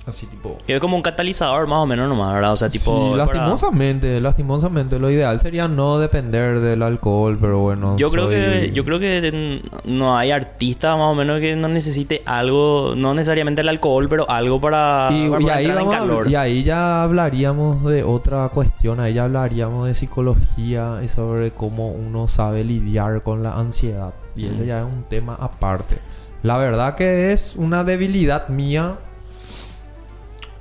[0.06, 0.56] así tipo.
[0.66, 2.52] Que es como un catalizador más o menos nomás, ¿verdad?
[2.52, 2.92] O sea, tipo...
[2.92, 7.96] sí, para- lastimosamente, lastimosamente, lo ideal sería no depender del alcohol, pero bueno.
[7.96, 11.56] Yo creo soy- que yo creo que mm, no hay artista más o menos que
[11.56, 15.82] no necesite algo, no necesariamente el alcohol, pero algo para, Y, para y ahí entrar
[15.82, 16.30] en vamos a- calor.
[16.30, 21.88] y ahí ya hablaríamos de otra cuestión, ahí ya hablaríamos de psicología y sobre cómo
[21.90, 24.14] uno sabe lidiar con la ansiedad.
[24.36, 24.64] Y eso Ujú.
[24.64, 25.98] ya es un tema aparte.
[26.42, 28.96] La verdad que es una debilidad mía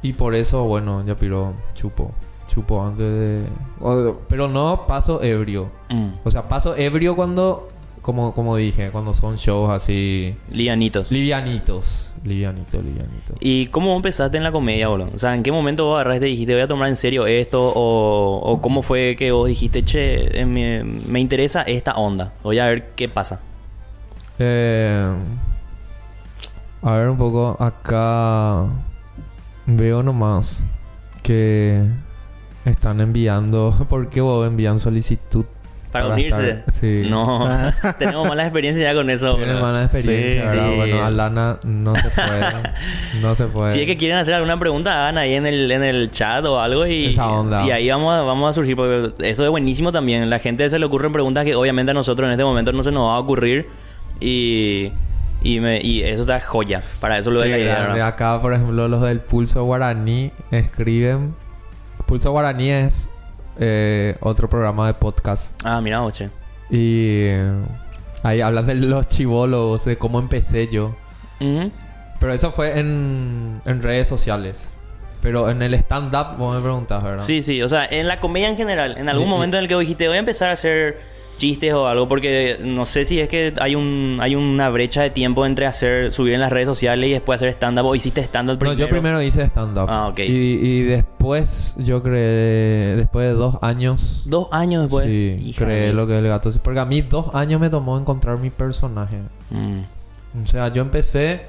[0.10, 2.12] y por eso, bueno, ya piro, chupo.
[2.48, 3.44] Chupo antes de...
[3.82, 5.68] o- Pero no paso ebrio.
[5.90, 6.10] Mm.
[6.24, 7.70] O sea, paso ebrio cuando,
[8.04, 10.36] como, como dije, cuando son shows así...
[10.52, 11.12] Livianitos.
[11.12, 12.12] Livianitos.
[12.24, 13.34] Livianito, livianito.
[13.40, 15.10] ¿Y cómo empezaste en la comedia, boludo?
[15.14, 17.62] O sea, ¿en qué momento vos agarraste y dijiste voy a tomar en serio esto?
[17.76, 22.32] ¿O, o cómo fue que vos dijiste, che, eh, me, me interesa esta onda?
[22.44, 23.42] Voy a ver qué pasa.
[24.40, 25.08] Eh,
[26.82, 28.66] a ver un poco acá
[29.68, 30.62] veo nomás
[31.24, 31.82] que
[32.66, 35.46] están enviando ¿por qué vos envían solicitud
[35.92, 36.52] Para, unirse.
[36.66, 37.48] estar- sí No,
[38.00, 39.36] tenemos mala experiencia ya con eso.
[39.38, 40.76] tienen mala experiencia Sí, sí.
[40.76, 42.42] bueno Alana no se puede
[43.22, 45.84] no se puede Si es que quieren hacer alguna pregunta, hagan ahí en el, en
[45.84, 47.66] el chat o algo y, Esa onda.
[47.66, 48.76] y ahí vamos a, vamos a surgir.
[48.76, 50.30] Porque eso es buenísimo también.
[50.30, 52.92] La gente se le ocurren preguntas que obviamente a nosotros en este momento no se
[52.92, 53.68] nos va a ocurrir.
[54.20, 54.92] Y,
[55.46, 56.82] y, me- y eso está joya.
[57.00, 61.34] Para eso lo de la acá por ejemplo los del pulso guaraní escriben
[62.06, 63.10] pulso guaraní es
[63.60, 66.30] eh, otro programa de podcast Ah, mira, oche.
[66.70, 67.52] y eh,
[68.24, 70.96] ahí hablan de los chivólogos de cómo empecé yo
[71.40, 71.72] Ujú.
[72.20, 74.70] Pero eso fue en, en redes sociales.
[75.22, 77.20] Pero en el stand-up vos me preguntás, ¿verdad?
[77.24, 77.62] Sí, sí.
[77.62, 80.08] O sea, en la comedia en general, en algún Y- momento en el que dijiste
[80.08, 80.98] voy a empezar a hacer
[81.38, 85.10] chistes o algo, porque no sé si es que hay un hay una brecha de
[85.10, 88.54] tiempo entre hacer subir en las redes sociales y después hacer stand-up o hiciste stand-up
[88.54, 88.80] No, primero.
[88.80, 89.88] yo primero hice stand-up.
[89.90, 90.20] Ah, ok.
[90.20, 94.24] Y, y después, yo creé, después de dos años...
[94.26, 95.06] Dos años después.
[95.08, 96.50] sí, Hija creé de- lo que es el gato.
[96.64, 99.18] Porque a mí dos años me tomó encontrar mi personaje.
[99.50, 99.82] Mm.
[100.44, 101.42] O sea, yo empecé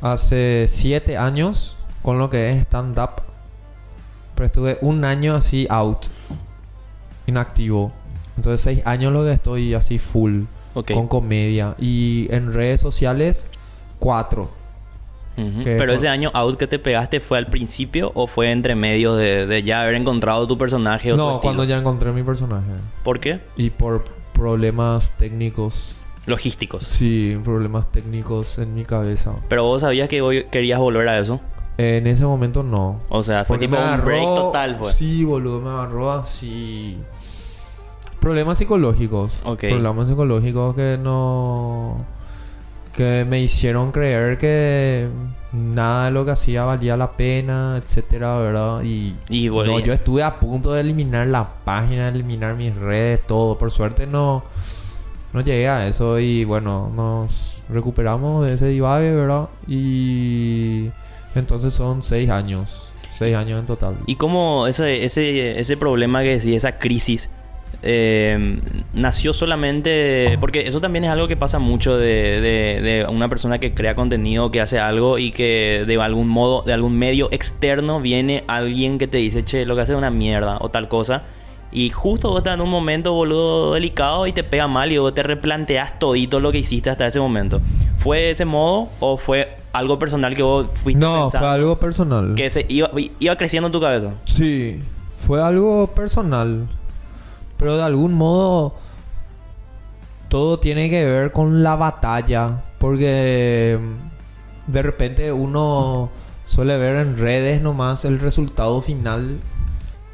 [0.00, 3.22] hace siete años con lo que es stand-up.
[4.34, 6.06] Pero estuve un año así out.
[7.26, 7.92] Inactivo.
[8.36, 10.42] Entonces seis años lo que estoy así full.
[10.74, 10.92] Ok.
[10.92, 11.74] Con comedia.
[11.78, 13.46] Y en redes sociales,
[13.98, 14.50] cuatro.
[15.64, 19.46] Pero ese año out que te pegaste fue al principio o fue entre medio de,
[19.46, 22.70] de ya haber encontrado tu personaje o No, cuando ya encontré mi personaje.
[23.02, 23.40] ¿Por qué?
[23.56, 25.96] Y por problemas técnicos.
[26.26, 26.84] Logísticos.
[26.84, 29.32] Sí, problemas técnicos en mi cabeza.
[29.48, 31.40] Pero vos sabías que hoy querías volver a eso.
[31.76, 33.00] En ese momento no.
[33.08, 34.92] O sea, fue Porque tipo un break total, fue.
[34.92, 36.96] Sí, boludo, me agarró así.
[38.24, 39.42] Problemas psicológicos.
[39.44, 41.98] Problemas psicológicos que no.
[42.96, 45.08] que me hicieron creer que
[45.52, 48.82] nada de lo que hacía valía la pena, etcétera, ¿verdad?
[48.82, 53.20] Y, Y, bueno, no, yo estuve a punto de eliminar la página, eliminar mis redes,
[53.26, 53.58] todo.
[53.58, 54.42] Por suerte no,
[55.34, 59.48] no llegué a eso y bueno, nos recuperamos de ese divague, ¿verdad?
[59.68, 60.88] Y
[61.34, 63.96] entonces son seis años, seis años en total.
[64.06, 67.28] ¿Y cómo ese, ese, ese problema que decís, esa crisis,
[67.86, 68.58] eh,
[68.94, 70.36] nació solamente...
[70.40, 73.94] Porque eso también es algo que pasa mucho de, de- de una persona que crea
[73.94, 78.98] contenido, que hace algo y que de algún modo, de algún medio externo viene alguien
[78.98, 81.22] que te dice, che, lo que hace es una mierda o tal cosa.
[81.72, 85.12] Y justo vos estás en un momento, boludo, delicado y te pega mal y vos
[85.14, 87.60] te replanteas todito lo que hiciste hasta ese momento.
[87.98, 91.46] ¿Fue de ese modo o fue algo personal que vos fuiste No, pensando?
[91.48, 92.34] fue algo personal.
[92.36, 94.12] Que se iba, iba creciendo en tu cabeza.
[94.24, 94.78] Sí,
[95.26, 96.66] fue algo personal.
[97.58, 98.74] Pero de algún modo
[100.28, 102.62] todo tiene que ver con la batalla.
[102.78, 106.10] Porque mm, de repente uno
[106.46, 109.38] suele ver en redes nomás el resultado final.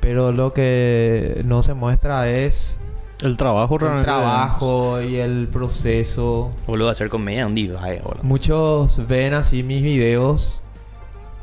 [0.01, 2.79] Pero lo que no se muestra es
[3.21, 4.05] El trabajo el realmente.
[4.07, 6.51] trabajo y el proceso.
[6.67, 8.23] Boludo, hacer comedia un boludo.
[8.23, 10.61] Muchos ven así mis videos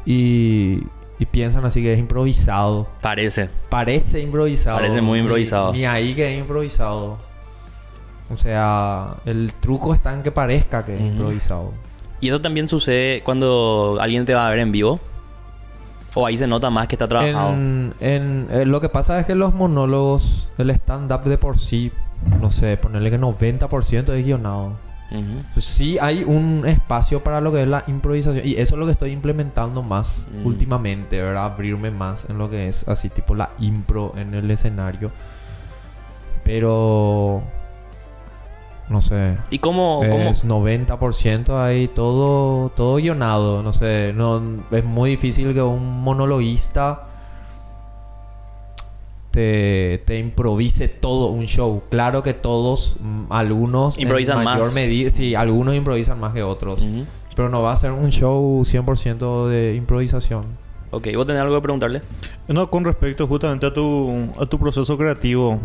[0.06, 0.80] y,
[1.20, 2.88] y piensan así que es improvisado.
[3.02, 3.50] Parece.
[3.70, 4.78] Parece improvisado.
[4.78, 5.74] Parece muy improvisado.
[5.74, 7.18] Ni, ahí que es improvisado.
[8.30, 11.72] O sea, el truco está en que parezca que es improvisado.
[12.20, 15.00] ¿Y eso también sucede cuando alguien te va a ver en vivo?
[16.16, 17.54] ¿O ahí se nota más que está trabajado?
[17.54, 21.92] En, en- eh, lo que pasa es que los monólogos, el stand-up de por sí,
[22.42, 24.72] no sé, ponerle que 90% es guionado.
[25.54, 28.46] Pues sí hay un espacio para lo que es la improvisación.
[28.46, 30.46] Y eso es lo que estoy implementando más Mm.
[30.46, 31.46] últimamente, ¿verdad?
[31.46, 35.12] Abrirme más en lo que es así tipo la impro en el escenario.
[36.44, 37.42] Pero...
[38.90, 39.36] No sé.
[39.50, 43.62] ¿Y cómo, cómo- Es 90% ahí todo, todo guionado.
[43.62, 44.14] No sé.
[44.16, 44.42] No,
[44.72, 47.07] es muy difícil que un monologuista
[49.38, 51.84] te, te improvise todo un show.
[51.92, 54.74] Claro que todos, mm, algunos Improvisan en mayor más.
[54.74, 56.84] medida, sí, algunos improvisan más que otros.
[57.36, 60.46] Pero no va a ser un show 100% de improvisación.
[60.90, 62.02] Ok, ¿vos tenés algo que preguntarle?
[62.48, 65.60] No, con respecto justamente a tu, a tu proceso creativo.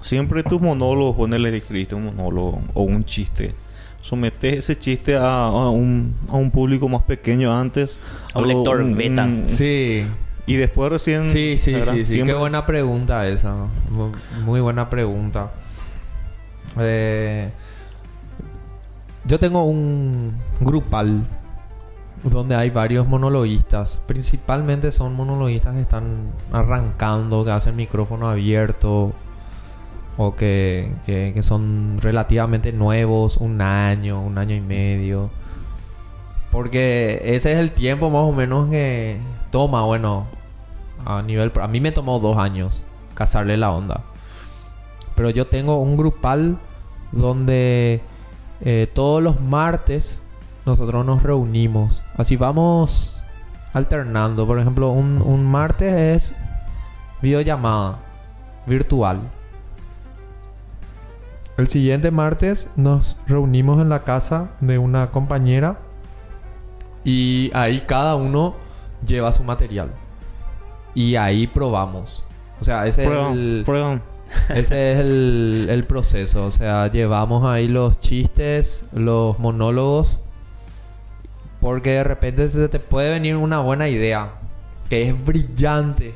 [0.00, 3.54] Siempre tus monólogos, ponerle escribiste un monólogo o un chiste.
[4.00, 8.00] Sometes ese chiste a, a un, a un público más pequeño antes.
[8.34, 9.28] A un lector beta.
[9.44, 10.02] Sí.
[10.46, 11.22] Y después recién...
[11.24, 11.92] Sí, sí, ¿verdad?
[11.94, 12.12] sí, sí.
[12.14, 13.54] Siempre- Qué buena pregunta esa.
[13.90, 14.12] Mu-
[14.44, 15.50] Muy buena pregunta.
[16.78, 17.50] Eh,
[19.24, 21.20] yo tengo un grupal
[22.24, 23.98] donde hay varios monologuistas.
[24.06, 29.12] Principalmente son monologuistas que están arrancando, que hacen micrófono abierto
[30.16, 35.30] o que, que- que son relativamente nuevos, un año, un año y medio.
[36.50, 39.16] Porque ese es el tiempo más o menos que
[39.52, 40.24] toma, bueno,
[41.04, 41.52] a nivel...
[41.60, 42.82] A mí me tomó dos años
[43.14, 44.00] cazarle la onda.
[45.14, 46.58] Pero yo tengo un grupal
[47.12, 48.00] donde
[48.62, 50.20] eh, todos los martes
[50.66, 52.02] nosotros nos reunimos.
[52.16, 53.16] Así vamos
[53.72, 54.46] alternando.
[54.46, 56.34] Por ejemplo, un, un martes es
[57.20, 57.98] videollamada
[58.66, 59.20] virtual.
[61.58, 65.76] El siguiente martes nos reunimos en la casa de una compañera
[67.04, 68.54] y ahí cada uno
[69.06, 69.92] lleva su material.
[70.94, 72.24] Y ahí probamos.
[72.60, 74.02] O sea, ese es el, prueban.
[74.50, 76.46] ese es el, el proceso.
[76.46, 80.18] O sea, llevamos ahí los chistes, los monólogos.
[81.60, 84.30] Porque de repente se te puede venir una buena idea.
[84.88, 86.14] Que es brillante.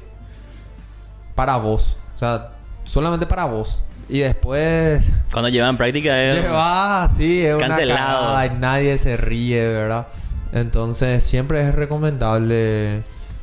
[1.35, 1.96] Para vos.
[2.14, 2.51] O sea,
[2.85, 3.83] solamente para vos.
[4.09, 5.03] Y después...
[5.33, 6.42] Cuando llevan práctica es...
[6.42, 8.44] Lleva, sí, es Cancelado.
[8.44, 10.07] y nadie se ríe, ¿verdad?
[10.61, 13.03] Entonces siempre es recomendable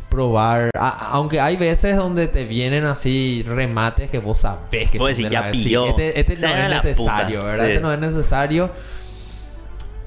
[0.09, 0.69] probar.
[0.75, 5.23] A- aunque hay veces donde te vienen así remates que vos sabés que Vos son
[5.25, 5.85] de ya sí, pilló.
[5.87, 7.43] este, este no es necesario.
[7.43, 7.65] ¿verdad?
[7.65, 7.71] Sí.
[7.71, 8.71] Este no es necesario.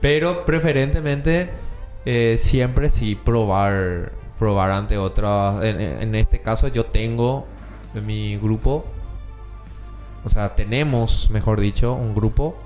[0.01, 1.51] Pero preferentemente
[2.05, 5.63] eh, siempre sí probar probar ante otras.
[5.65, 7.47] En, en este caso yo tengo
[7.95, 8.85] en mi grupo,
[10.25, 12.57] o sea, tenemos, mejor dicho, un grupo.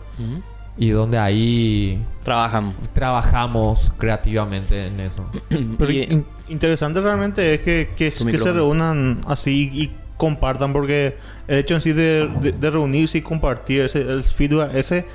[0.78, 2.74] Y donde ahí Trabajan.
[2.94, 5.26] trabajamos creativamente en eso.
[5.78, 11.16] Pero Y- in- interesante realmente es que, que, se reúnan así y compartan porque
[11.48, 15.06] el hecho en sí de, de- de reunirse y compartir ese el feedback ese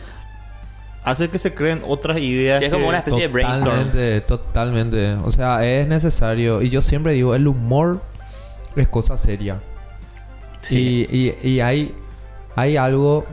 [1.04, 2.60] hace que se creen otras ideas.
[2.60, 3.64] Sí, es como una especie de brainstorm.
[3.64, 5.14] Totalmente, totalmente.
[5.24, 6.64] O sea, es necesario.
[6.64, 8.02] Y yo siempre digo, el humor
[8.76, 9.60] es cosa seria.
[10.62, 11.08] Sí.
[11.12, 11.16] Y,
[11.48, 11.94] y, y hay,
[12.56, 13.24] hay algo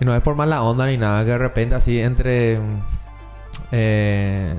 [0.00, 2.58] Y no es por mala onda ni nada, que de repente así entre...
[3.72, 4.54] eh,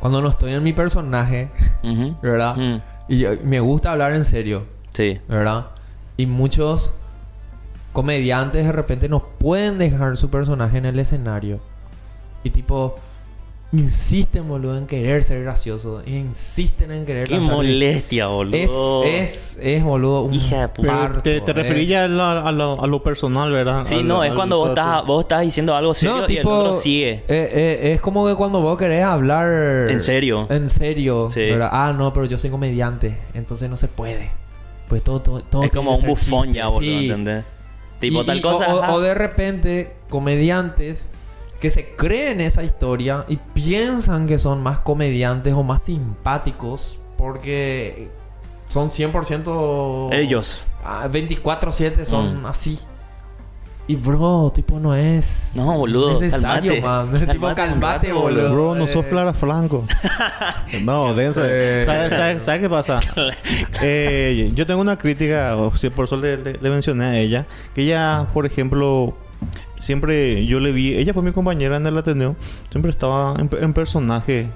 [0.00, 1.48] cuando no estoy en mi personaje.
[2.22, 2.80] ¿verdad?
[3.08, 5.20] Y yo- me gusta hablar en serio, Sí.
[5.28, 5.66] ¿verdad?
[6.16, 6.92] Y muchos
[7.92, 11.60] comediantes de repente no pueden dejar su personaje en el escenario.
[12.44, 12.96] Y tipo,
[13.72, 16.02] insisten, boludo, en querer ser gracioso.
[16.06, 19.04] Insisten en querer Qué molestia, Es, boludo.
[19.04, 21.12] es, es, boludo, un Hija de puta.
[21.22, 23.82] Te, te referís ya a, la- a lo, a lo personal, ¿verdad?
[23.86, 26.50] Sí, no, es cuando vos estás, vos estás diciendo algo serio No, y el tipo,
[26.50, 27.10] otro sigue.
[27.12, 29.90] eh, eh, es como que cuando vos querés hablar...
[29.90, 30.46] En serio.
[30.50, 31.28] En serio.
[31.30, 31.40] Sí.
[31.40, 31.70] ¿verdad?
[31.72, 33.16] Ah, no, pero yo soy comediante.
[33.34, 34.30] Entonces no se puede.
[34.88, 36.58] Pues todo, todo, todo es como un bufón chiste.
[36.58, 37.04] ya, boludo, Sí.
[37.06, 37.44] ¿entendés?
[38.00, 38.74] Tipo Y- tal cosa.
[38.74, 38.92] O, o- ajá.
[38.94, 41.08] o de repente, comediantes
[41.62, 48.08] que se creen esa historia y piensan que son más comediantes o más simpáticos porque
[48.68, 50.60] son 100% Ellos.
[50.84, 52.46] ah, 24-7 son Mm.
[52.46, 52.78] así.
[53.88, 56.80] Y bro, tipo, no es No, boludo, necesario, calmate.
[56.82, 57.10] man.
[57.10, 58.52] Calmate tipo, calmate, rato, boludo.
[58.52, 59.84] Bro, no sos Eh, Clara Franco.
[60.84, 61.42] no, denso.
[61.44, 61.82] Eh.
[61.84, 63.00] ¿Sabes sabe, sabe qué pasa?
[63.82, 67.82] Eh, yo tengo una crítica, o sea, por le, le- le mencioné a ella, que
[67.82, 69.14] ella, por ejemplo,
[69.82, 72.36] siempre yo le vi, ella fue mi compañera en el Ateneo,
[72.70, 74.46] siempre estaba en, en personaje.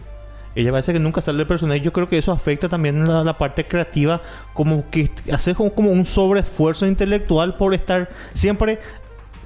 [0.55, 1.83] Ella parece que nunca sale de personaje.
[1.83, 4.23] Yo creo que eso afecta también la, la parte creativa,
[4.55, 8.79] como que hace como, como un sobreesfuerzo intelectual por estar siempre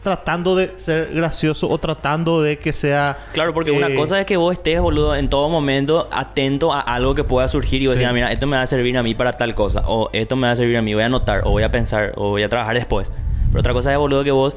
[0.05, 4.25] tratando de ser gracioso o tratando de que sea Claro, porque una eh, cosa es
[4.25, 7.95] que vos estés, boludo, en todo momento atento a algo que pueda surgir y vos
[7.97, 7.99] Sí.
[7.99, 10.37] decir, "Ah, mira, esto me va a servir a mí para tal cosa, o esto
[10.37, 12.43] me va a servir a mí, voy a anotar, o voy a pensar, o voy
[12.45, 13.11] a trabajar después.
[13.49, 14.55] Pero otra cosa es, boludo, que vos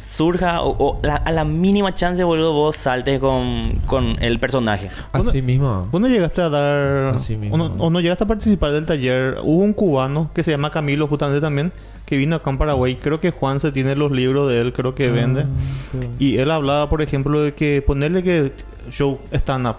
[0.00, 4.88] surja, o, o la- a la mínima chance, boludo, vos saltes con, con el personaje.
[5.12, 5.88] Así mismo.
[5.92, 7.14] ¿Vos no llegaste a dar...
[7.14, 7.54] Así mismo.
[7.54, 9.38] O no, o no llegaste a participar del taller?
[9.42, 11.72] Hubo un cubano que se llama Camilo justamente también,
[12.06, 12.96] que vino acá en Paraguay.
[12.96, 15.44] Creo que Juan se tiene los libros de él, creo que Ah, vende.
[16.18, 18.52] Y él hablaba, por ejemplo, de que ponerle que
[18.90, 19.76] show stand-up.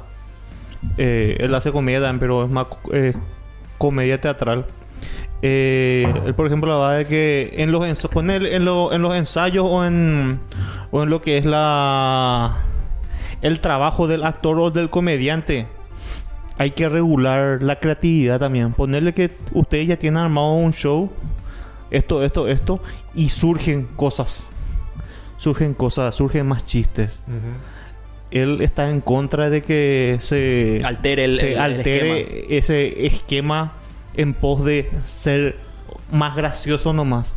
[0.97, 3.13] Eh, él hace comedia pero es más eh,
[3.77, 4.65] comedia teatral.
[5.43, 9.15] Eh, él, por ejemplo, hablaba de que en los, ens- ponerle en, lo- en los
[9.15, 10.39] ensayos o en,
[10.91, 12.57] o en lo que es la
[13.41, 15.65] el trabajo del actor o del comediante,
[16.59, 18.73] hay que regular la creatividad también.
[18.73, 21.11] Ponerle que ustedes ya tienen armado un show,
[21.89, 22.79] esto, esto, esto,
[23.15, 24.51] y surgen cosas.
[25.37, 27.19] Surgen cosas, surgen más chistes.
[28.29, 32.45] Él está en contra de que se, Altere el, se el- el altere esquema.
[32.57, 33.73] ese esquema
[34.15, 35.57] en pos de ser
[36.11, 37.35] más gracioso nomás.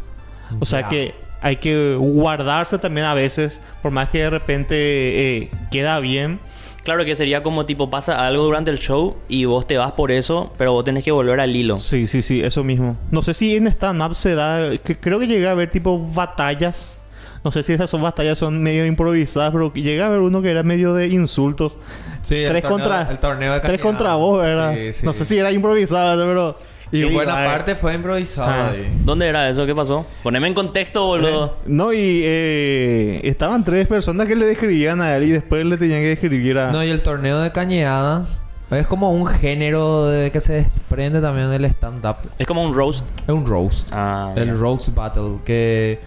[0.61, 5.51] O sea que hay que guardarse también a veces, por más que de repente eh,
[5.71, 6.39] queda bien.
[6.85, 10.11] Claro que sería como tipo pasa algo durante el show y vos te vas por
[10.11, 11.79] eso, pero vos tenés que volver al hilo.
[11.79, 12.97] Sí, sí, sí, eso mismo.
[13.11, 17.03] No sé si en stand-up se da, que creo que llega a haber tipo batallas.
[17.44, 20.50] No sé si esas son batallas, son medio improvisadas, pero llega a haber uno que
[20.50, 21.78] era medio de insultos.
[22.22, 24.74] Sí, el tres torneo- contra, el torneo de tres contra vos, ¿verdad?
[24.74, 25.07] Sí, sí.
[25.07, 26.57] No sé si era improvisado, pero...
[26.92, 27.50] Y ¿qué buena digo?
[27.50, 28.68] parte fue improvisado Ah.
[28.70, 28.88] ahí.
[29.04, 29.66] ¿Dónde era eso?
[29.66, 30.07] ¿Qué pasó?
[30.22, 31.57] Poneme en contexto, boludo.
[31.66, 36.00] No, y eh, estaban tres personas que le describían a él y después le tenían
[36.02, 36.70] que describir a...
[36.70, 41.50] No, y el torneo de cañeadas es como un género de que se desprende también
[41.50, 42.16] del stand-up.
[42.38, 43.04] Es como un roast.
[43.26, 43.88] Es un roast.
[43.92, 45.38] Ah, el roast battle.
[45.44, 45.98] Que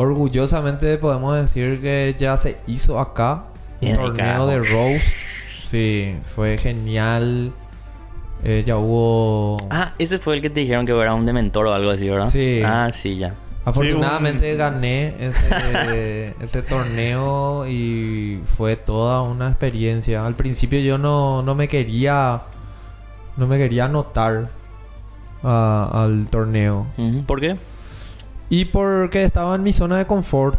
[0.00, 3.44] orgullosamente podemos decir que ya se hizo acá.
[3.74, 4.46] Un Bien, torneo carajo.
[4.46, 5.04] de roast.
[5.60, 7.52] Sí, fue genial.
[8.42, 9.56] Eh, ya hubo...
[9.70, 12.26] Ah, ese fue el que te dijeron que era un dementor o algo así, ¿verdad?
[12.26, 12.62] Sí.
[12.64, 13.34] Ah, sí, ya.
[13.64, 20.24] Afortunadamente un- gané ese, ese torneo y fue toda una experiencia.
[20.26, 22.40] Al principio yo no, no me quería
[23.36, 24.48] no me quería anotar
[25.42, 26.86] a- al torneo.
[27.26, 27.56] ¿Por qué?
[28.50, 30.58] Y porque estaba en mi zona de confort.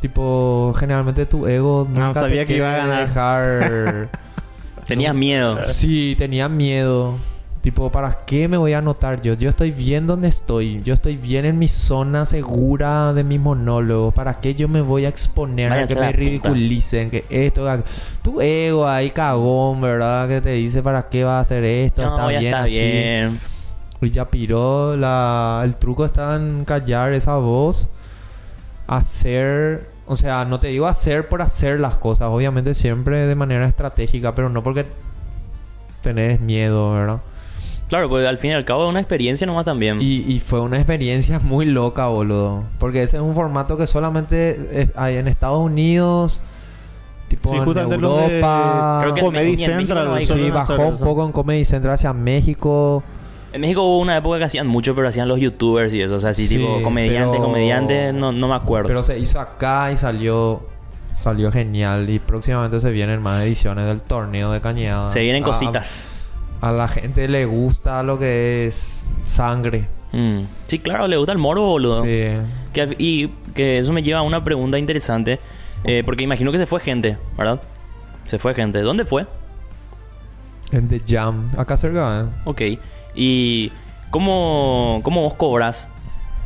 [0.00, 3.08] Tipo, generalmente tu ego nunca sabía te que iba a ganar.
[3.08, 4.08] dejar...
[4.86, 5.58] Tenías miedo.
[5.64, 7.14] Sí, tenía miedo.
[7.60, 9.34] Tipo, ¿para qué me voy a anotar yo?
[9.34, 10.80] Yo estoy bien donde estoy.
[10.84, 14.12] Yo estoy bien en mi zona segura de mi monólogo.
[14.12, 16.18] ¿Para qué yo me voy a exponer a Váyanse que a la me puta.
[16.18, 17.10] ridiculicen?
[17.10, 17.66] Que esto...
[18.22, 20.28] Tu ego ahí cagón, ¿verdad?
[20.28, 22.02] Que te dice ¿para qué va a hacer esto?
[22.02, 22.70] No, está ya bien está así.
[22.70, 23.40] bien.
[24.06, 24.96] Y ya piró.
[24.96, 25.60] La...
[25.64, 27.88] El truco está en callar esa voz.
[28.86, 29.88] Hacer...
[30.08, 32.28] O sea, no te digo hacer por hacer las cosas.
[32.30, 34.34] Obviamente siempre de manera estratégica.
[34.34, 34.86] Pero no porque
[36.02, 37.18] tenés miedo, ¿verdad?
[37.88, 40.00] Claro, porque al fin y al cabo es una experiencia nomás también.
[40.00, 42.64] Y, y fue una experiencia muy loca, boludo.
[42.78, 46.40] Porque ese es un formato que solamente es- hay en Estados Unidos,
[47.28, 48.98] tipo Sí, en justamente lo de- Europa.
[49.02, 51.64] Creo que en Comedy en México Central, no hay- Sí, bajó un poco en Comedy
[51.64, 53.02] Central hacia México.
[53.56, 56.16] En México hubo una época que hacían mucho, pero hacían los youtubers y eso.
[56.16, 58.86] O sea, así Sí, tipo comediantes, pero- comediantes, no, no me acuerdo.
[58.88, 60.60] Pero se hizo acá y salió
[61.18, 65.08] salió genial y próximamente se vienen más ediciones del torneo de cañada.
[65.08, 66.08] Se vienen cositas.
[66.60, 69.88] A, la gente le gusta lo que es sangre.
[70.12, 70.40] Mm.
[70.66, 72.02] Sí, claro, le gusta el morbo, boludo.
[72.02, 72.34] Sí.
[72.74, 75.40] Que y que eso me lleva a una pregunta interesante.
[75.84, 77.60] eh, porque imagino que se fue gente, ¿verdad?
[78.26, 78.82] Se fue gente.
[78.82, 79.26] ¿Dónde fue?
[80.72, 81.50] En The Jam.
[81.56, 82.24] Acá cerca, ¿eh?
[82.44, 82.60] Ok.
[83.16, 83.72] ¿Y
[84.10, 85.88] cómo, cómo vos cobras?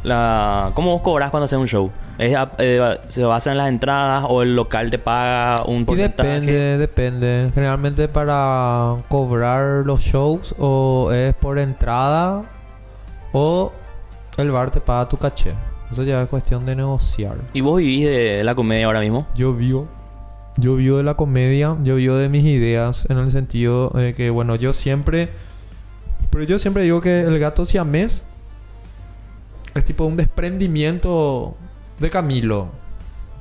[0.03, 1.91] La, ¿Cómo vos cobras cuando haces un show?
[2.16, 5.85] ¿Es a- eh, ¿Se basa en las entradas o el local te paga un Y
[5.85, 6.29] porcentaje?
[6.31, 7.51] depende, depende.
[7.53, 12.43] Generalmente para cobrar los shows o es por entrada
[13.33, 13.73] o
[14.39, 15.53] el bar te paga tu caché.
[15.91, 17.35] Eso ya es cuestión de negociar.
[17.53, 19.27] ¿Y vos vivís de la comedia ahora mismo?
[19.35, 19.89] Yo vivo.
[20.57, 24.31] Yo vivo de la comedia, yo vivo de mis ideas en el sentido de que,
[24.31, 25.31] bueno, yo siempre...
[26.31, 28.24] Pero yo siempre digo que el gato siamés
[29.74, 31.57] es tipo un desprendimiento
[31.99, 32.68] de Camilo.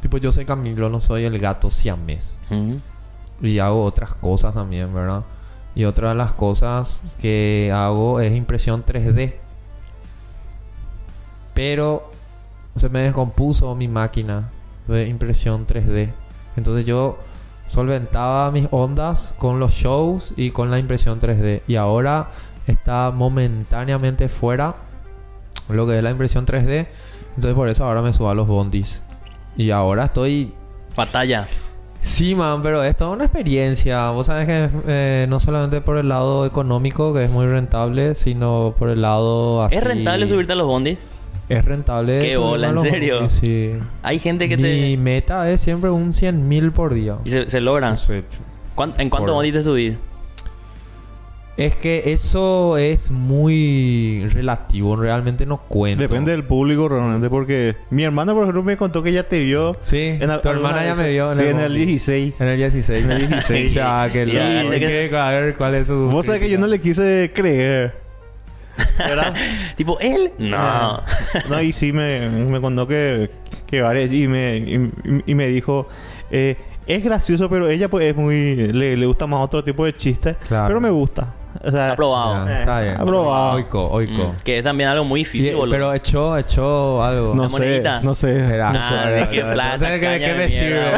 [0.01, 2.39] Tipo, yo soy Camilo, no soy el gato siamés.
[3.41, 5.23] Y hago otras cosas también, ¿verdad?
[5.75, 9.35] Y otra de las cosas que hago es impresión 3D.
[11.53, 12.11] Pero
[12.75, 14.49] se me descompuso mi máquina
[14.87, 16.09] de impresión 3D.
[16.55, 17.17] Entonces yo
[17.65, 21.61] solventaba mis ondas con los shows y con la impresión 3D.
[21.67, 22.29] Y ahora
[22.69, 24.75] está momentáneamente fuera
[25.69, 26.87] lo que es la impresión 3D.
[27.35, 29.01] Entonces por eso ahora me subo a los bondis.
[29.55, 30.53] Y ahora estoy
[30.95, 31.47] Batalla.
[32.01, 34.09] Sí, man, pero es toda una experiencia.
[34.11, 38.73] Vos sabés que eh, no solamente por el lado económico, que es muy rentable, sino
[38.77, 39.75] por el lado así...
[39.75, 40.97] ¿Es rentable subirte a los bondis?
[41.49, 42.19] Es rentable.
[42.19, 43.15] Qué bola, ¿en serio?
[43.15, 43.73] bondis, Sí.
[44.01, 44.97] Hay gente que Mi te...
[44.97, 47.17] meta es siempre un 100 mil por día.
[47.25, 47.59] Y se, se.
[48.75, 49.95] ¿Cuán- ¿En cuánto Por- bondis te subís?
[51.59, 54.95] Es que eso es muy relativo.
[54.95, 56.01] Realmente no cuento.
[56.01, 59.75] Depende del público realmente porque mi hermana por ejemplo me contó que ya te vio
[59.81, 61.85] Sí, en tu hermana ya me vio en sí, el en el bondi.
[61.85, 62.41] 16.
[62.41, 63.03] En el 16.
[63.05, 63.73] En el 16.
[63.73, 64.31] ya, que lo...
[64.31, 65.95] que- A ver, ¿cuál es su...
[66.09, 67.93] Vos sabés que yo no le quise creer.
[68.97, 69.35] ¿Verdad?
[69.75, 70.31] Tipo, ¿él?
[70.37, 71.01] No.
[71.49, 73.29] No, y sí me, me contó que,
[73.67, 74.91] que varias y me, y,
[75.25, 75.87] y me dijo,
[76.31, 76.55] eh,
[76.87, 80.37] es gracioso, pero ella pues es muy, le, le gusta más otro tipo de chistes,
[80.47, 80.67] Claro.
[80.67, 81.35] pero me gusta.
[81.61, 82.45] O sea, Aprobado.
[82.47, 82.95] Ya, está bien.
[83.01, 83.55] Aprobado.
[83.57, 84.23] Oico, oico.
[84.37, 85.71] Mm, Que es también algo muy difícil, Sí, boludo.
[85.75, 87.35] pero echó, echó algo.
[87.35, 87.99] no ¿La sé, monedita?
[88.01, 88.37] no sé.
[88.55, 89.19] Era- no Ah, sé.
[89.19, 89.73] ¿de qué plata?
[89.73, 90.91] No sé de qué- me sirve,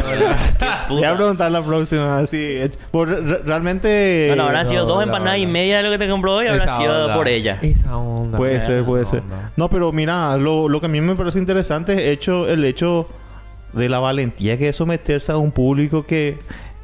[0.88, 2.24] Voy a preguntar la próxima.
[2.26, 4.26] Sí, eh, por- re- realmente.
[4.28, 6.62] Bueno, habrán sido no, dos empanadas y media de lo que te compró hoy, habrá
[6.62, 7.14] Esa sido onda.
[7.16, 7.58] por ella.
[7.60, 8.38] Esa onda.
[8.38, 9.22] Puede ser, puede ser.
[9.56, 13.08] No, pero mira, lo, lo que a mí me parece interesante es hecho, el hecho
[13.72, 16.38] de la valentía que es someterse a un público que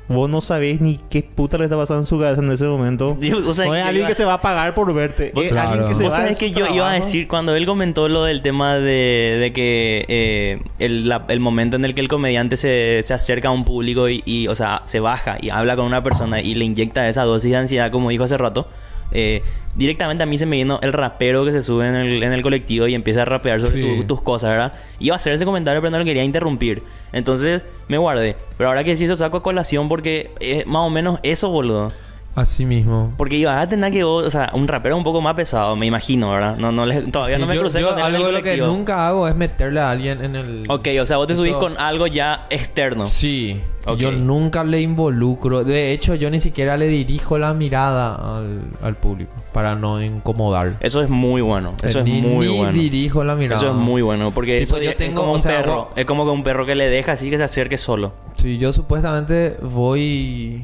[0.08, 3.16] vos no sabés ni qué puta le está pasando en su cabeza en ese momento.
[3.20, 5.32] Digo, o sea, no es que alguien iba- que se va a pagar por verte.
[5.34, 7.54] Vos- Es alguien que se Vos va sabés de que yo iba a decir, cuando
[7.54, 11.94] él comentó lo del tema de, de que eh, el, la- el momento en el
[11.94, 15.36] que el comediante se, se acerca a un público y, y, o sea, se baja
[15.40, 18.38] y habla con una persona y le inyecta esa dosis de ansiedad, como dijo hace
[18.38, 18.66] rato,
[19.12, 19.42] eh,
[19.74, 22.42] directamente a mí se me vino el rapero que se sube en el, en el
[22.42, 23.96] colectivo y empieza a rapear sobre Sí.
[24.00, 24.72] tu- tus cosas, ¿verdad?
[24.98, 26.82] Iba a hacer ese comentario, pero no lo quería interrumpir.
[27.12, 28.36] Entonces me guardé.
[28.56, 31.92] Pero ahora que sí eso saco a colación porque es más o menos eso, boludo.
[32.40, 33.12] Así mismo.
[33.16, 36.30] Porque iba a tener que, o sea, un rapero un poco más pesado, me imagino,
[36.30, 36.56] ¿verdad?
[36.56, 39.08] No, no les- todavía Sí, no me yo- crucé yo con algo lo que nunca
[39.08, 40.64] hago es meterle a alguien en el...
[40.68, 43.06] Ok, o sea, vos te subís Eso- con algo ya externo.
[43.06, 43.60] Sí.
[43.86, 43.96] Ok.
[43.98, 45.64] Yo nunca le involucro.
[45.64, 50.76] De hecho, yo ni siquiera le dirijo la mirada al, al público para no incomodar.
[50.80, 51.72] Eso es muy bueno.
[51.82, 52.72] Eso Eh, es ni, muy ni bueno.
[52.72, 53.60] dirijo la mirada.
[53.60, 54.30] Eso es muy bueno.
[54.30, 55.74] Porque Tipo, eso yo es tengo- como o un sea, perro.
[55.76, 58.12] vos- Es como que un perro que le deja así que se acerque solo.
[58.34, 60.62] Sí, yo supuestamente voy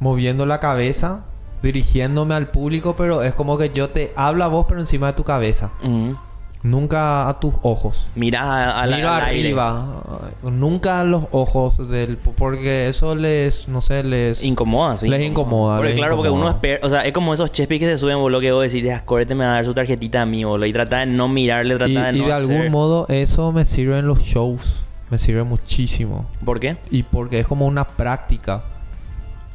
[0.00, 1.20] moviendo la cabeza,
[1.62, 5.12] dirigiéndome al público, pero es como que yo te hablo a vos, pero encima de
[5.14, 5.70] tu cabeza.
[6.60, 8.08] Nunca a tus ojos.
[8.16, 9.40] Mirás a, la- Miro aire.
[9.46, 10.02] arriba.
[10.42, 12.16] Nunca a los ojos del...
[12.16, 13.68] Porque eso les...
[13.68, 14.42] No sé, les...
[14.42, 15.06] Incomoda, sí.
[15.06, 16.80] Les incomoda, Porque les claro, porque uno espera...
[16.84, 19.36] O sea, es como esos chespis que se suben, boludo, que vos decís, "Deja, córrete,
[19.36, 20.66] me va a dar su tarjetita a mí, boludo.
[20.66, 22.50] Y trata de no mirarle, trata y, de y no de hacer.
[22.56, 24.82] algún modo eso me sirve en los shows.
[25.10, 26.26] Me sirve muchísimo.
[26.44, 26.76] ¿Por qué?
[26.90, 28.62] Y porque es como una práctica.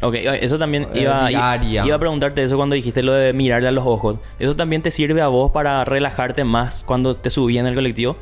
[0.04, 3.72] Ok, eh, eso también iba, iba a preguntarte eso cuando dijiste lo de mirarle a
[3.72, 4.18] los ojos.
[4.38, 8.18] ¿Eso también te sirve a vos para relajarte más cuando te subí en el colectivo?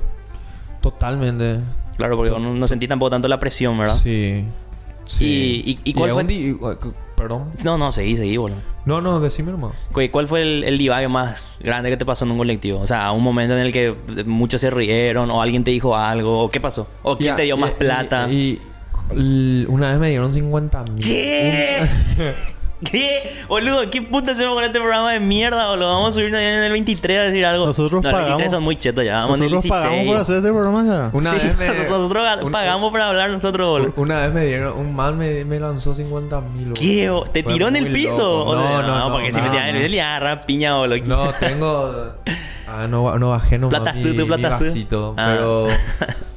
[0.82, 1.60] Totalmente.
[1.98, 3.96] Claro, porque no, no sentí tampoco tanto la presión, ¿verdad?
[3.96, 4.44] Sí.
[5.06, 5.64] sí.
[5.66, 6.58] Y- y- y cuál fue- di-
[7.16, 7.52] Perdón.
[7.64, 8.58] No, no, seguí, seguí, boludo.
[8.84, 9.74] No, no, decime nomás.
[9.92, 12.80] Cu- ¿Cuál fue el, el divague más grande que te pasó en un colectivo?
[12.80, 13.94] O sea, un momento en el que
[14.26, 16.88] muchos se rieron o alguien te dijo algo o qué pasó.
[17.04, 18.28] O quién te dio más y- plata.
[18.28, 18.60] Y,
[19.16, 20.96] una vez me dieron 50 mil.
[21.00, 21.86] ¿Qué?
[22.84, 23.32] ¿Qué?
[23.48, 25.88] Boludo, ¿qué puta hacemos con este programa de mierda, boludo?
[25.90, 27.68] Vamos a subirnos ya en el 23 a decir algo.
[27.68, 29.20] Nosotros no, el 23 pagamos- son muy chetos ya.
[29.22, 29.84] Vamos en el Nosotros 16.
[29.92, 31.10] pagamos por hacer este programa ya.
[31.16, 31.68] Una Sí, vez me...
[31.90, 33.94] nosotros un- pagamos para hablar nosotros, boludo.
[33.98, 34.80] Una vez me dieron...
[34.80, 36.74] Un mal me, me lanzó 50 mil.
[36.74, 37.08] ¿Qué?
[37.34, 38.18] ¿Te Fue tiró en el piso?
[38.40, 38.50] loco.
[38.50, 39.88] O No, de- no, no, porque si me no, tiran en el no.
[39.92, 40.98] piso, le piña, boludo.
[41.06, 42.14] No, tengo...
[42.74, 45.14] Ah, no, no bajé nomás Platazú, tu platazú.
[45.18, 45.34] Ah.
[45.36, 45.68] Pero...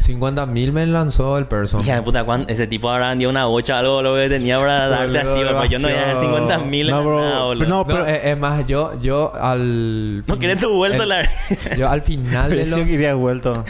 [0.00, 1.80] 50 mil me lanzó el person.
[1.82, 4.88] Hija de puta, ¿cuán- ese tipo habrá vendido una bocha algo lo que tenía para
[4.88, 5.64] darte así, boludo.
[5.66, 6.20] Yo no voy a dar demasiado.
[6.38, 7.20] 50 mil No, bro.
[7.20, 7.54] nada.
[7.54, 10.24] No, No, pero- es, es más, yo, yo al...
[10.26, 11.28] No querés tu vuelto, el- la
[11.76, 12.74] Yo al final de los...
[12.80, 13.64] que iría vuelto.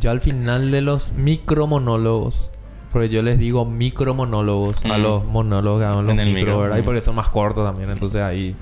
[0.00, 2.50] Yo al final de los micromonólogos,
[2.92, 5.02] porque yo les digo micromonólogos a Mm.
[5.02, 6.78] los monólogos hagan los En el micro, micro, ¿verdad?
[6.78, 6.84] Y mm.
[6.84, 8.54] porque son más cortos también, entonces ahí...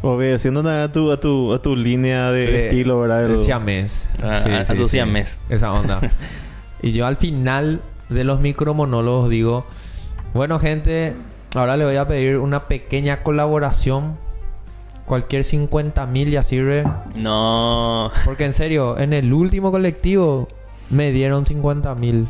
[0.00, 3.24] Obedeciendo nada a tu, a tu, a tu línea de estilo, ¿verdad?
[3.24, 4.08] el El- siamés.
[4.22, 5.38] Ah, a- a su siamés.
[5.48, 6.00] Esa onda.
[6.82, 9.64] y yo al final de los micromonólogos digo...
[10.34, 11.14] Bueno, gente,
[11.54, 14.16] ahora le voy a pedir una pequeña colaboración.
[15.06, 16.84] Cualquier 50 mil ya sirve.
[17.14, 18.10] No.
[18.26, 20.48] Porque en serio, en el último colectivo
[20.90, 22.28] me dieron 50 mil.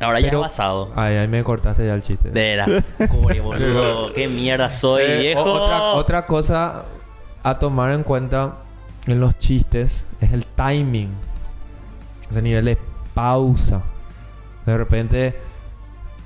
[0.00, 0.92] Ahora ya Pero- ha pasado.
[0.94, 2.30] Ay, ahí me cortaste ya el chiste.
[2.30, 2.82] De.
[3.08, 4.12] Cobre, boludo.
[4.12, 5.42] Qué mierda soy, Eh, viejo.
[5.42, 6.84] o- otra, otra cosa
[7.42, 8.54] a tomar en cuenta
[9.06, 11.10] en los chistes es el timing.
[12.30, 12.78] Ese nivel de
[13.14, 13.82] pausa.
[14.66, 15.34] De repente,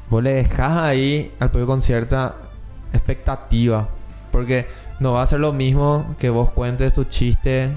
[0.08, 2.34] vos le dejas ahí al público con cierta
[2.92, 3.86] expectativa.
[4.32, 4.66] Porque
[4.98, 7.70] no va a ser lo mismo que vos cuentes tu chiste.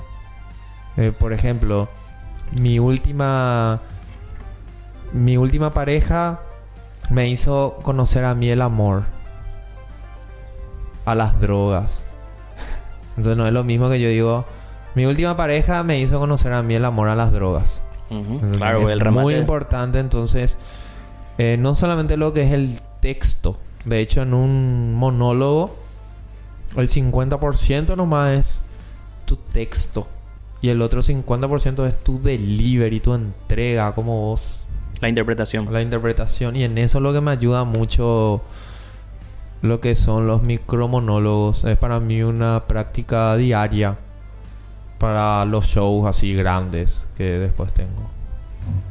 [0.97, 1.87] Eh, por ejemplo,
[2.51, 3.79] mi última.
[5.13, 6.39] Mi última pareja
[7.09, 9.03] me hizo conocer a mí el amor
[11.05, 12.05] a las drogas.
[13.17, 14.45] Entonces no es lo mismo que yo digo,
[14.95, 17.81] mi última pareja me hizo conocer a mí el amor a las drogas.
[18.09, 19.23] Ujú, Entonces, Claro, es el remate.
[19.23, 20.57] Muy importante, entonces,
[21.37, 23.57] eh, no solamente lo que es el texto.
[23.85, 25.75] De hecho, en un monólogo,
[26.75, 28.63] el 50% nomás es
[29.25, 30.07] tu texto.
[30.61, 34.62] Y el otro 50% es tu delivery, tu entrega, como vos
[35.03, 35.71] La interpretación.
[35.71, 38.41] la interpretación y en eso lo que me ayuda mucho
[39.61, 43.97] lo que son los micromonólogos es para mí una práctica diaria
[44.97, 48.13] para los shows así grandes que después tengo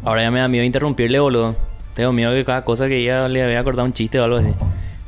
[0.04, 1.56] Ahora ya me da miedo interrumpirle, boludo.
[1.94, 4.52] Tengo miedo que cada cosa que ella le había cortado un chiste o algo así.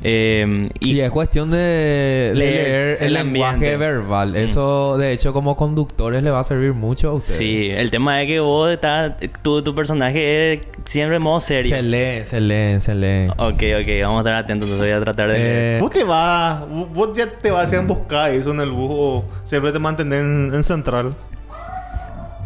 [0.07, 3.77] Eh, y, y es cuestión de, Leer leer el, el lenguaje ambiente.
[3.77, 4.35] verbal Mm.
[4.35, 8.21] eso de hecho como conductores le va a servir mucho a ustedes sí, el tema
[8.21, 9.13] es que vos estás...
[9.41, 11.75] Tu, tu personaje es siempre en modo serio.
[11.75, 13.87] se lee se lee se lee Ok, ok.
[14.03, 14.69] Vamos a estar atentos.
[14.69, 15.39] Entonces voy a tratar de...
[15.39, 15.77] leer.
[15.77, 19.25] Eh, Vos te vas, vos- ya te vas a buscar eso en el bus o
[19.43, 21.15] siempre te mantenés en, en central.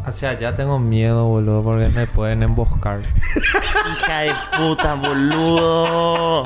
[0.06, 3.00] hacia allá tengo miedo boludo porque me pueden emboscar
[3.92, 6.44] Hija de puta, boludo.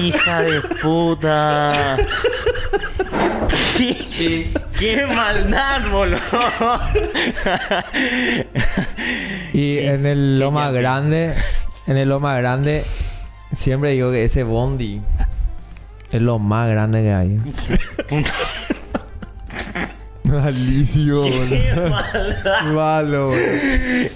[0.00, 1.96] Hija de puta.
[3.76, 6.80] ¿Qué, qué maldad, boludo.
[9.52, 11.34] Y en el Loma Grande,
[11.86, 12.84] en el Loma Grande,
[13.52, 15.00] siempre digo que ese Bondi
[16.10, 17.40] es lo más grande que hay.
[20.32, 21.30] Malísimo, Qué
[21.74, 21.90] boludo.
[21.90, 22.72] maldad.
[22.74, 23.42] Malo, boludo.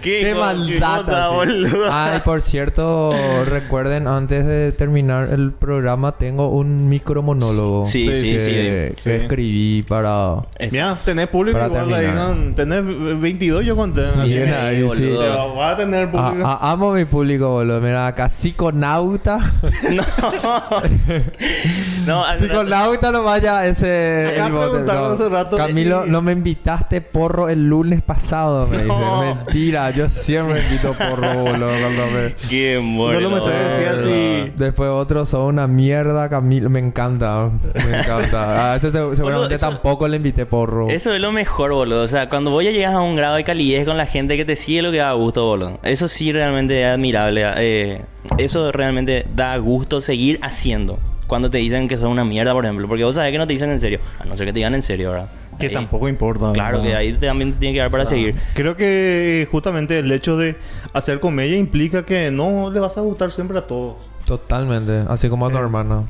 [0.03, 1.31] Qué, Qué maldad.
[1.31, 1.85] boludo.
[1.91, 3.13] Ah, y por cierto,
[3.47, 7.85] recuerden, antes de terminar el programa, tengo un micromonólogo.
[7.87, 8.51] Sí, Sí, sí, que, sí.
[8.51, 9.11] que sí.
[9.11, 10.37] escribí para...
[10.71, 12.53] Mira, tenés público Para igual ahí.
[12.55, 12.83] Tenés
[13.21, 14.05] 22 yo conté.
[14.07, 15.23] Así Bien que ahí, boludo.
[15.23, 15.29] sí.
[15.29, 16.49] va- vas a tener Ah, público.
[16.49, 17.81] ah, amo mi público, boludo.
[17.81, 19.39] Mira acá, psiconauta.
[19.93, 20.03] No.
[22.07, 24.31] no, rato- Psiconauta no vaya ese.
[24.35, 25.15] Acá el bote, preguntaron no.
[25.15, 29.23] hace rato que Camilo, no me invitaste porro el lunes pasado, me No.
[29.23, 29.35] dice.
[29.35, 31.69] Mentira, yo siempre invito porro, boludo.
[31.81, 33.21] cuando me- Qué muerto.
[33.21, 34.11] No lo me sé decía boludo.
[34.45, 34.53] así.
[34.57, 36.71] Después otros son una mierda, Camilo.
[36.71, 38.73] Me encanta, me encanta.
[38.73, 40.89] A ese se- seguramente eso- tampoco le invité porro.
[40.89, 42.03] Eso es lo mejor, boludo.
[42.03, 44.45] O sea, cuando vos ya llegas a un grado de calidez con la gente que
[44.45, 45.79] te sigue lo que da gusto, boludo.
[45.83, 47.45] Eso sí realmente es admirable.
[47.59, 48.03] Eh,
[48.39, 50.99] eso realmente da gusto seguir haciendo.
[51.27, 52.87] Cuando te dicen que son una mierda, por ejemplo.
[52.89, 54.01] Porque vos sabés que no te dicen en serio.
[54.21, 55.29] A no ser que te digan en serio, ¿verdad?
[55.59, 56.53] Que Ahí- tampoco importa.
[56.53, 56.85] Claro, ¿no?
[56.85, 58.35] que ahí también tiene que dar para seguir.
[58.55, 60.57] Creo que justamente el hecho de
[60.93, 63.97] hacer comedia implica que no le vas a gustar siempre a todos.
[64.27, 65.05] Totalmente.
[65.09, 65.61] Así como a tu Eh.
[65.61, 66.03] hermana.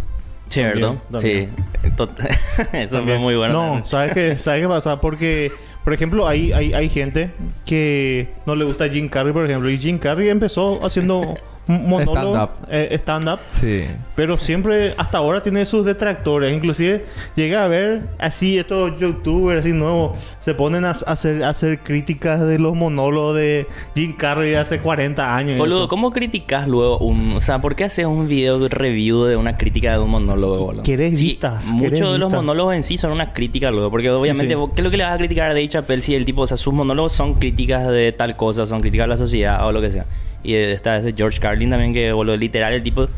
[0.48, 0.96] ¿Cierto?
[1.10, 1.82] También, Sí.
[2.72, 3.52] Eso fue muy bueno.
[3.54, 3.84] No, también.
[3.86, 5.00] ¿sabes qué, ¿sabes qué pasa?
[5.00, 5.50] Porque,
[5.82, 7.30] por ejemplo, hay, hay, hay gente
[7.64, 9.70] que no le gusta Jim Carrey, por ejemplo.
[9.70, 11.34] Y Jim Carrey empezó haciendo
[11.68, 12.50] monólogo Stand-up.
[12.70, 13.84] eh, stand-up, Sí.
[14.16, 16.52] pero siempre hasta ahora tiene sus detractores.
[16.54, 17.04] Inclusive
[17.36, 21.78] llega a ver así estos youtubers así nuevos se ponen a, a hacer, a hacer
[21.78, 25.56] críticas de los monólogos de Jim Carrey de hace 40 años.
[25.58, 25.88] Boludo.
[25.88, 27.32] ¿cómo criticas luego un...
[27.36, 30.56] O sea, ¿por qué haces un video de review de una crítica de un monólogo,
[30.66, 30.82] boludo?
[30.82, 33.90] Querés Sí, vistas, Muchos de los monólogos en sí son una crítica luego.
[33.90, 34.54] Porque obviamente, Sí.
[34.56, 36.42] vos- ¿qué es lo que le vas a criticar a Dave Chappelle si el tipo...
[36.42, 39.70] O sea, sus monólogos son críticas de tal cosa, son críticas a la sociedad o
[39.72, 40.06] lo que sea.
[40.42, 43.08] Y está desde George Carlin también, que, boludo, literal, el tipo...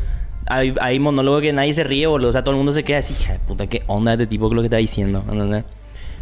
[0.47, 2.29] Hay, hay monólogos que nadie se ríe, boludo.
[2.29, 4.47] O sea, todo el mundo se queda así, hija de puta, qué onda este tipo
[4.49, 5.63] que lo que está diciendo, ¿entendés?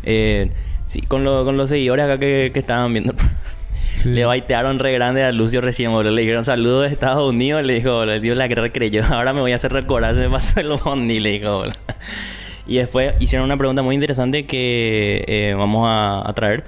[0.04, 0.50] Eh,
[0.88, 3.14] sí, con, lo- con los seguidores acá que, que estaban viendo...
[3.96, 4.10] Sí.
[4.10, 6.12] Le baitearon re grande a Lucio recién, boludo.
[6.14, 7.64] Le dijeron saludos de Estados Unidos.
[7.64, 9.04] Le dijo, boludo, el tío la que creyó.
[9.10, 11.74] Ahora me voy a hacer recordar, se me pasó el bondi, le dijo, boludo.
[12.66, 16.64] Y después hicieron una pregunta muy interesante que eh, vamos a, a traer.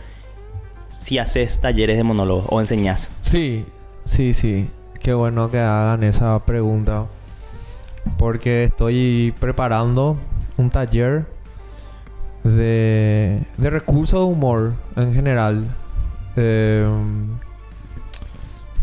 [0.90, 3.10] Si haces talleres de monólogos o enseñás.
[3.22, 3.66] Sí,
[4.06, 4.70] sí, sí.
[5.00, 7.06] Qué bueno que hagan esa pregunta.
[8.18, 10.18] Porque estoy preparando
[10.58, 11.26] un taller
[12.44, 15.66] de, de recursos de humor en general.
[16.38, 16.88] Eh,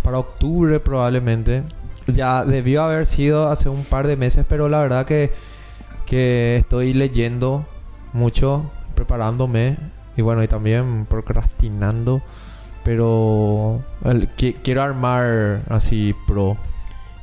[0.02, 1.62] para octubre probablemente.
[2.06, 5.32] Ya debió haber sido hace un par de meses, pero la verdad que,
[6.04, 7.64] que estoy leyendo
[8.12, 9.76] mucho, preparándome
[10.16, 12.20] y bueno, y también procrastinando.
[12.85, 16.57] Pero el- qui- quiero armar así pro.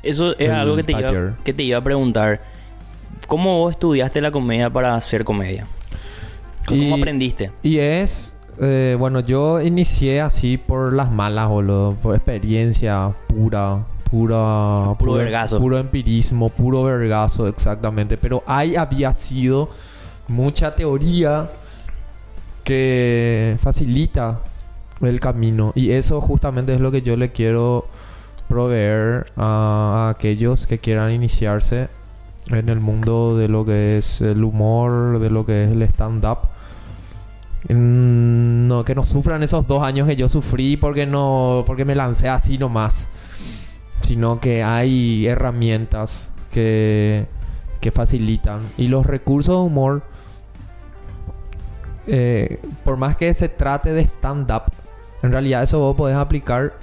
[0.04, 2.42] Eso El algo que te, iba, que te iba a preguntar.
[3.28, 5.68] ¿Cómo vos estudiaste la comedia para hacer comedia?
[6.66, 7.52] ¿Cómo Y- aprendiste?
[7.62, 13.80] Y es, eh, bueno, yo inicié así por las malas, boludo, por experiencia pura,
[14.10, 15.60] pura, Puro vergazo.
[15.60, 18.18] puro empirismo, puro vergazo, exactamente.
[18.18, 19.70] Pero ahí había sido
[20.30, 21.50] mucha teoría
[22.64, 24.40] que facilita
[25.02, 27.86] el camino y eso justamente es lo que yo le quiero
[28.50, 31.88] proveer a, aquellos que quieran iniciarse
[32.48, 36.40] en el mundo de lo que es el humor, de lo que es el stand-up.
[37.68, 42.28] No, que no sufran esos dos años que yo sufrí porque no, porque me lancé
[42.28, 43.10] así nomás.
[44.02, 47.28] Sino que hay herramientas que,
[47.80, 48.62] que facilitan.
[48.78, 50.04] Y los recursos de humor,
[52.08, 54.72] eh, por más que se trate de stand-up,
[55.24, 56.74] en realidad eso vos podés aplicar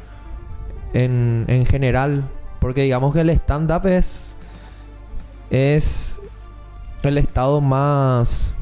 [0.92, 2.24] en, en general.
[2.60, 4.36] Porque digamos que el stand-up es,
[5.50, 6.18] es
[7.02, 8.52] el estado más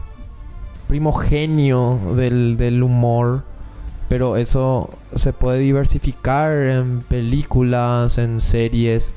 [0.89, 3.43] primogenio del, del humor.
[4.09, 9.13] Pero eso se puede diversificar en películas, en series.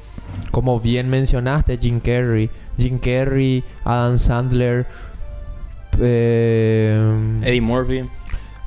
[0.51, 2.49] Como bien mencionaste, Jim Carrey.
[2.77, 4.85] Jim Carrey, Adam Sandler,
[5.99, 8.03] eh, Eddie Murphy.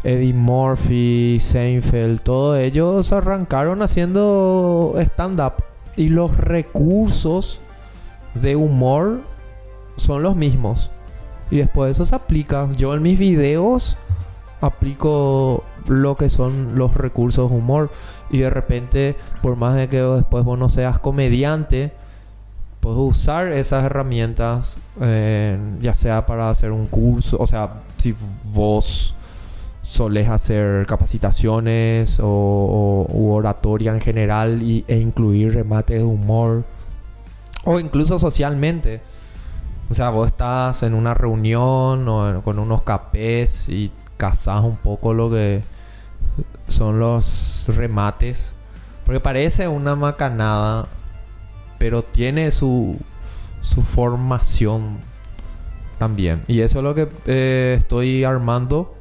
[0.03, 5.55] Eddie Murphy, Seinfeld, todos ellos arrancaron haciendo stand-up.
[5.96, 7.61] Y los recursos
[8.34, 9.20] de humor
[9.96, 10.90] son los mismos.
[11.51, 12.68] Y después eso se aplica.
[12.76, 13.96] Yo en mis videos
[14.61, 17.90] aplico lo que son los recursos de humor.
[18.30, 21.92] Y de repente, por más de que después vos no seas comediante,
[22.80, 29.14] puedes usar esas herramientas, eh, ya sea para hacer un curso, o sea, si vos
[29.91, 36.62] solés hacer capacitaciones o, oratoria en general y, e incluir remates de humor
[37.64, 39.01] o incluso socialmente.
[39.91, 45.12] O sea, vos estás en una reunión o con unos capés y cazás un poco
[45.12, 45.62] lo que
[46.68, 48.55] son los remates.
[49.05, 50.86] Porque parece una macanada,
[51.78, 52.97] pero tiene su,
[53.61, 54.99] su formación
[55.99, 56.43] también.
[56.47, 58.99] Y eso es lo que eh, estoy armando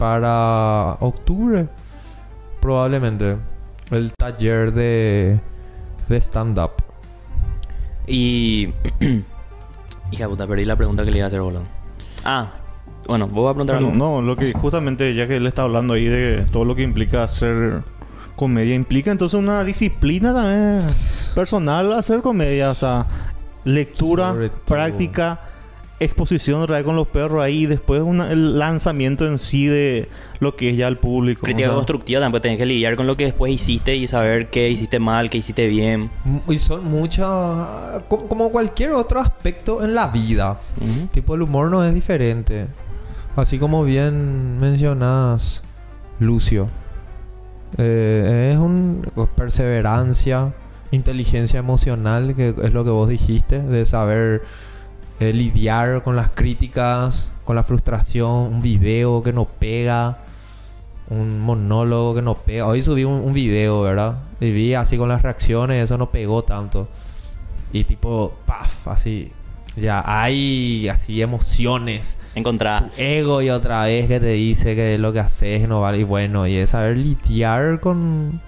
[0.00, 1.68] para octubre,
[2.58, 3.36] probablemente.
[3.90, 5.38] El taller de,
[6.08, 6.70] de stand-up.
[8.06, 8.72] Y.
[10.10, 11.64] Hija puta, perdí la pregunta que le iba a hacer, boludo.
[12.24, 12.48] Ah,
[13.06, 13.92] bueno, vos vas a preguntar algo.
[13.92, 17.22] no, lo que justamente ya que él está hablando ahí de todo lo que implica
[17.22, 17.82] hacer
[18.36, 20.80] comedia, implica entonces una disciplina también
[21.34, 23.06] personal hacer comedia, o sea,
[23.64, 24.34] lectura,
[24.64, 25.40] práctica,
[26.00, 30.08] exposición real con los perros ahí y después una- el lanzamiento en sí de
[30.40, 31.42] lo que es ya el público.
[31.42, 34.48] Crítica o sea, constructiva también tenés que lidiar con lo que después hiciste y saber
[34.48, 36.10] qué hiciste mal, qué hiciste bien.
[36.48, 37.28] Y son muchas...
[38.08, 40.58] co- Como cualquier otro aspecto en la vida.
[40.80, 41.06] Ujú.
[41.12, 42.66] Tipo, el humor no es diferente.
[43.36, 45.62] Así como bien mencionas,
[46.18, 46.68] Lucio.
[47.78, 50.52] Eh, es un pues, perseverancia,
[50.90, 54.42] inteligencia emocional, que es lo que vos dijiste, de saber
[55.20, 60.18] eh, lidiar con las críticas, con la frustración, un video que no pega,
[61.10, 62.66] un monólogo que no pega.
[62.66, 64.16] Hoy subí un, un video, ¿verdad?
[64.40, 66.88] Y vi así con las reacciones, eso no pegó tanto.
[67.72, 69.30] Y tipo, paf, así.
[69.76, 72.18] Ya hay así emociones.
[72.34, 72.98] Encontradas.
[72.98, 75.98] Ego y otra vez que te dice que lo que haces no vale.
[75.98, 78.40] Y bueno, y es saber lidiar con,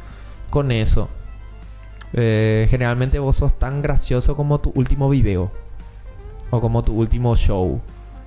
[0.50, 1.08] con eso.
[2.14, 5.50] Eh, generalmente vos sos tan gracioso como tu último video.
[6.52, 7.80] O como tu último show.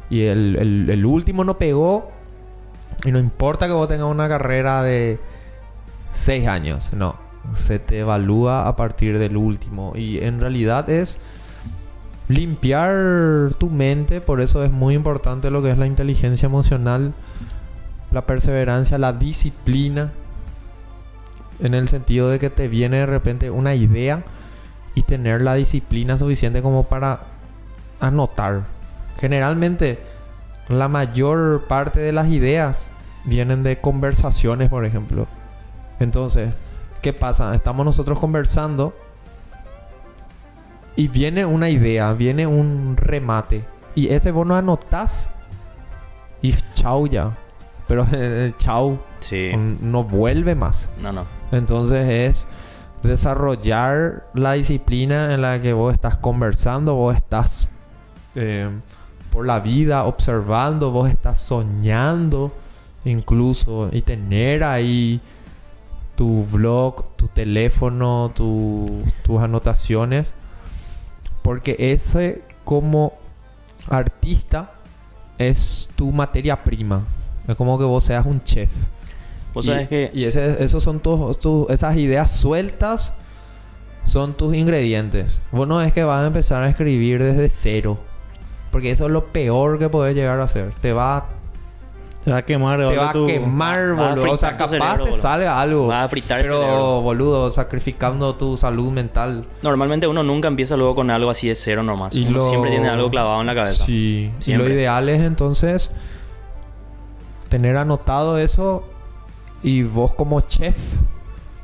[0.10, 2.12] Y el, el- el último no pegó.
[3.06, 5.20] Y no importa que vos tengas una carrera de
[6.12, 6.92] 6 años.
[6.94, 7.16] No.
[7.56, 9.94] Se te evalúa a partir del último.
[9.96, 11.20] Y en realidad es
[12.28, 14.22] limpiar tu mente.
[14.22, 17.14] Por eso es muy importante lo que es la inteligencia emocional.
[18.12, 20.12] La perseverancia, la disciplina.
[21.60, 24.24] En el sentido de que te viene de repente una idea
[24.94, 27.22] y tener la disciplina suficiente como para
[28.08, 28.64] anotar.
[29.20, 30.00] Generalmente
[30.70, 32.92] la mayor parte de las ideas
[33.24, 35.28] vienen de conversaciones, por ejemplo.
[36.00, 36.54] Entonces,
[37.02, 37.54] ¿qué pasa?
[37.56, 38.94] Estamos nosotros conversando
[40.96, 45.30] y viene una idea, viene un remate y ese vos no anotás
[46.42, 47.32] y chau ya.
[47.88, 49.52] Pero eh, chau Sí.
[49.82, 50.90] no vuelve más.
[51.02, 51.26] No, no.
[51.52, 52.48] Entonces es
[53.04, 57.68] desarrollar la disciplina en la que vos estás conversando, vos estás
[58.36, 58.70] eh,
[59.32, 62.52] por la vida observando, vos estás soñando
[63.04, 65.20] incluso y tener ahí
[66.16, 70.34] tu blog, tu teléfono, tu- tus anotaciones,
[71.42, 73.14] porque ese como
[73.90, 74.72] artista
[75.38, 77.04] es tu materia prima.
[77.48, 78.72] Es como que vos seas un chef.
[79.54, 80.10] Vos Y- sabés que...
[80.14, 83.14] Y ese, esos son tus, tus- esas ideas sueltas
[84.06, 85.42] son tus ingredientes.
[85.52, 87.98] Vos no es que vas a empezar a escribir desde cero.
[88.76, 90.74] Porque eso es lo peor que podés llegar a hacer.
[90.82, 91.28] Te va,
[92.26, 94.34] Te va a quemar, te va a tu- quemar, Va a boludo.
[94.34, 95.18] O sea, capaz cerebro, te boludo.
[95.22, 95.88] sale algo.
[95.88, 99.44] Va a fritar el Pero, boludo, sacrificando tu salud mental.
[99.62, 102.14] Normalmente uno nunca empieza luego con algo así de cero nomás.
[102.18, 103.86] Y uno lo- siempre tiene algo clavado en la cabeza.
[103.86, 104.30] Sí.
[104.46, 105.90] Y lo ideal es entonces
[107.48, 108.84] tener anotado eso
[109.64, 110.76] y vos como chef,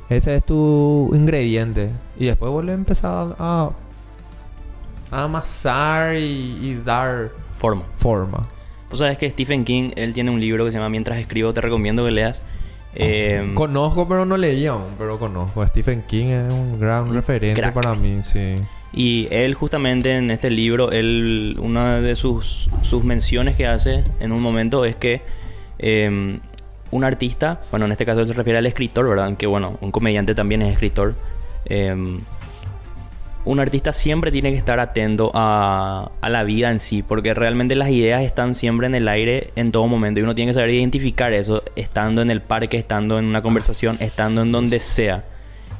[0.10, 1.90] ese es tu ingrediente.
[2.18, 3.72] Y después vos le empezás a
[5.12, 7.84] amasar y, y dar Forma.
[7.98, 8.48] forma.
[8.90, 11.62] Vos sabés que Stephen King, él tiene un libro que se llama Mientras escribo, te
[11.62, 12.44] recomiendo que leas.
[12.94, 15.66] Eh, Conozco, pero no leí aún, pero conozco.
[15.68, 17.74] Stephen King es un gran Un referente crack.
[17.74, 18.56] para mí, sí.
[18.92, 24.34] Y él justamente en este libro, él, una de sus, sus menciones que hace en
[24.34, 25.22] un momento es que
[25.80, 26.38] eh,
[26.92, 29.38] un artista, bueno, en este caso él se refiere al escritor, ¿verdad?
[29.38, 31.16] Que bueno, un comediante también es escritor.
[31.66, 31.96] Eh,
[33.44, 37.76] un artista siempre tiene que estar atento a, a la vida en sí, porque realmente
[37.76, 40.70] las ideas están siempre en el aire en todo momento y uno tiene que saber
[40.72, 45.24] identificar eso, estando en el parque, estando en una conversación, estando en donde sea.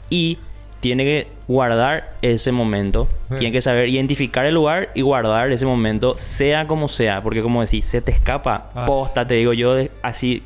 [0.10, 0.40] Y
[0.80, 3.36] tiene que guardar ese momento, Sí.
[3.38, 7.62] tiene que saber identificar el lugar y guardar ese momento, sea como sea, porque como
[7.62, 8.86] decís, se te escapa, Ah.
[8.86, 10.42] posta, te digo yo, de- así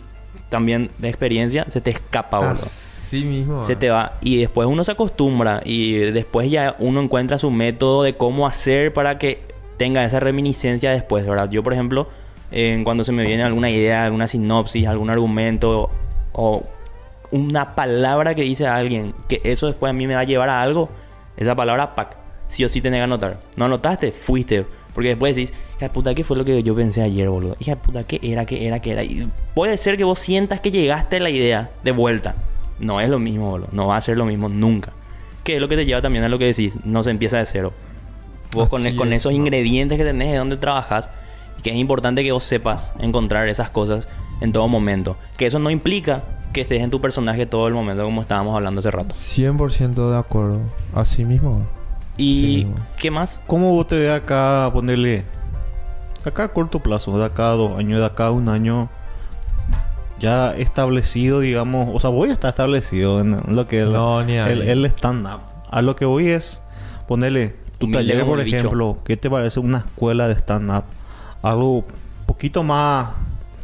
[0.50, 2.66] también de experiencia, se te escapa, boludo
[3.06, 3.62] Así mismo.
[3.62, 8.02] se te va y después uno se acostumbra y después ya uno encuentra su método
[8.02, 9.42] de cómo hacer para que
[9.78, 11.50] tenga esa reminiscencia después, ¿verdad?
[11.50, 12.08] Yo, por ejemplo,
[12.52, 15.92] en cuando se me viene alguna idea, alguna sinopsis, algún argumento
[16.34, 16.64] o
[17.32, 20.62] una palabra que dice alguien, que eso después a mí me va a llevar a
[20.62, 20.90] algo,
[21.38, 23.40] esa palabra, pac, sí o sí tenés que anotar.
[23.58, 24.66] No anotaste, fuiste.
[24.94, 27.58] Porque después decís, hija de puta, ¿qué fue lo que yo pensé ayer, boludo?
[27.60, 29.04] Hija de puta, ¿qué era, qué era, qué era?
[29.04, 32.36] Y puede ser que vos sientas que llegaste a la idea de vuelta.
[32.80, 33.70] No es lo mismo, boludo.
[33.72, 34.92] No va a ser lo mismo nunca.
[35.44, 36.78] Que es lo que te lleva también a lo que decís.
[36.84, 37.74] No se empieza de cero.
[38.52, 39.38] Vos con, es, esos ¿no?
[39.38, 41.10] ingredientes que tenés de donde trabajas,
[41.62, 44.08] que es importante que vos sepas encontrar esas cosas
[44.42, 45.18] en todo momento.
[45.38, 46.24] Que eso no implica
[46.54, 49.14] que estés en tu personaje todo el momento, como estábamos hablando hace rato.
[49.14, 50.60] 100% de acuerdo.
[50.94, 51.66] Así mismo.
[52.18, 52.68] ¿Y Sí.
[52.98, 53.42] qué más?
[53.46, 55.26] ¿Cómo vos te ves acá ponerle
[56.24, 58.90] acá a corto plazo, de acá a dos años, de acá a un año
[60.20, 64.62] ya establecido, digamos, o sea, voy a estar establecido en lo que es No, el,
[64.62, 65.40] el stand-up.
[65.70, 66.64] A lo que voy es
[67.08, 68.58] ponerle tu taller, por bicho.
[68.58, 70.84] ejemplo, ¿qué te parece una escuela de stand-up?
[71.42, 71.86] Algo
[72.26, 73.10] poquito más...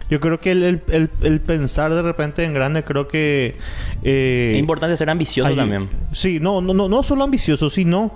[0.10, 3.56] Yo creo que el, el- el- el pensar de repente en grande, creo que...
[4.04, 5.89] eh, Es importante ser ambicioso también.
[6.12, 8.12] Sí, no, no, no, no solo ambicioso, sino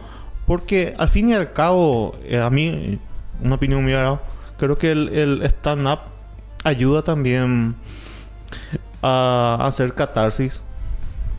[0.46, 3.00] porque al fin y al cabo, eh, a mí,
[3.42, 4.20] una opinión mía, ¿verdad?
[4.58, 6.00] creo que el, el stand-up
[6.66, 7.76] ayuda también
[9.02, 10.64] a hacer catarsis,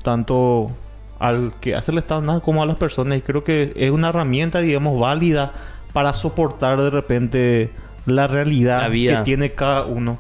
[0.03, 0.71] tanto
[1.19, 3.19] al que hace el stand-up como a las personas.
[3.19, 5.53] Y creo que es una herramienta, digamos, válida
[5.93, 7.71] para soportar de repente
[8.07, 9.19] la realidad La vida.
[9.19, 10.19] que tiene cada uno.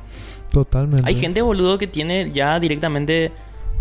[0.50, 1.04] Totalmente.
[1.06, 3.30] Hay gente, boludo, que tiene ya directamente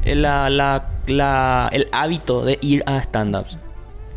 [0.03, 3.57] eh, la, la, la- el hábito de ir a stand-ups.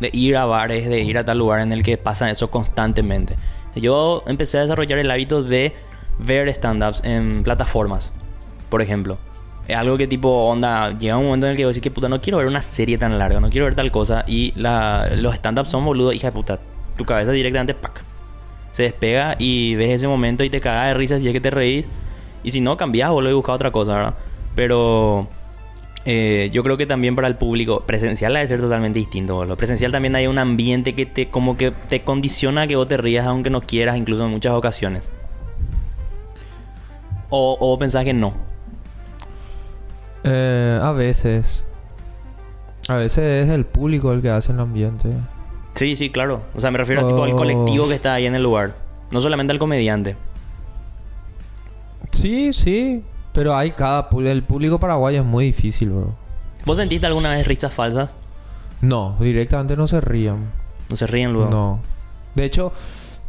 [0.01, 3.35] De ir a bares, de ir a tal lugar en el que pasa eso constantemente.
[3.75, 5.73] Yo empecé a desarrollar el hábito de
[6.19, 8.11] ver stand-ups en plataformas,
[8.69, 9.17] por ejemplo.
[9.67, 12.19] Es algo que tipo, onda, llega un momento en el que decir que puta, no
[12.19, 14.23] quiero ver una serie tan larga, no quiero ver tal cosa.
[14.25, 16.59] Y la, los stand-ups son, boludo, hija de puta.
[16.97, 18.01] Tu cabeza directamente, ¡pac!
[18.71, 21.51] Se despega y ves ese momento y te cagas de risa si es que te
[21.51, 21.87] reís.
[22.43, 24.13] Y si no, cambias, boludo, y buscas otra cosa, ¿verdad?
[24.55, 25.27] Pero
[26.05, 29.55] eh, yo creo que también para el público presencial ha de ser totalmente distinto, boludo.
[29.55, 32.97] Presencial también hay un ambiente que te como que te condiciona a que vos te
[32.97, 35.11] rías aunque no quieras, incluso en muchas ocasiones.
[37.29, 38.48] O, o pensás que no.
[40.23, 41.65] Eh, a veces.
[42.87, 45.09] A veces es el público el que hace el ambiente.
[45.73, 46.41] Sí, sí, claro.
[46.55, 48.75] O sea, me refiero tipo, al colectivo que está ahí en el lugar.
[49.11, 50.15] No solamente al comediante.
[52.11, 53.03] Sí, sí.
[53.33, 54.09] Pero hay cada...
[54.25, 56.15] El público paraguayo es muy difícil, bro.
[56.65, 58.13] ¿Vos sentiste alguna vez risas falsas?
[58.81, 60.51] No, directamente no se rían.
[60.89, 61.49] No se ríen luego.
[61.49, 61.79] No.
[62.35, 62.73] De hecho,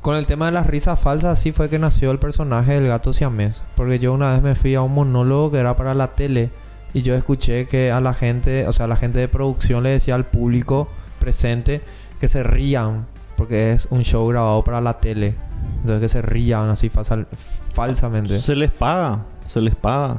[0.01, 3.13] con el tema de las risas falsas, sí fue que nació el personaje del gato
[3.13, 3.63] siamés.
[3.77, 6.51] Porque yo una vez me fui a un monólogo que era para la tele
[6.95, 9.91] y yo escuché que a la gente, o sea, a la gente de producción le
[9.91, 10.89] decía al público
[11.19, 11.81] presente
[12.21, 15.35] que se rían porque es un show grabado para la tele.
[15.81, 17.27] Entonces que se rían así falsa-
[17.73, 18.39] falsamente.
[18.41, 20.17] Se les paga, se les paga.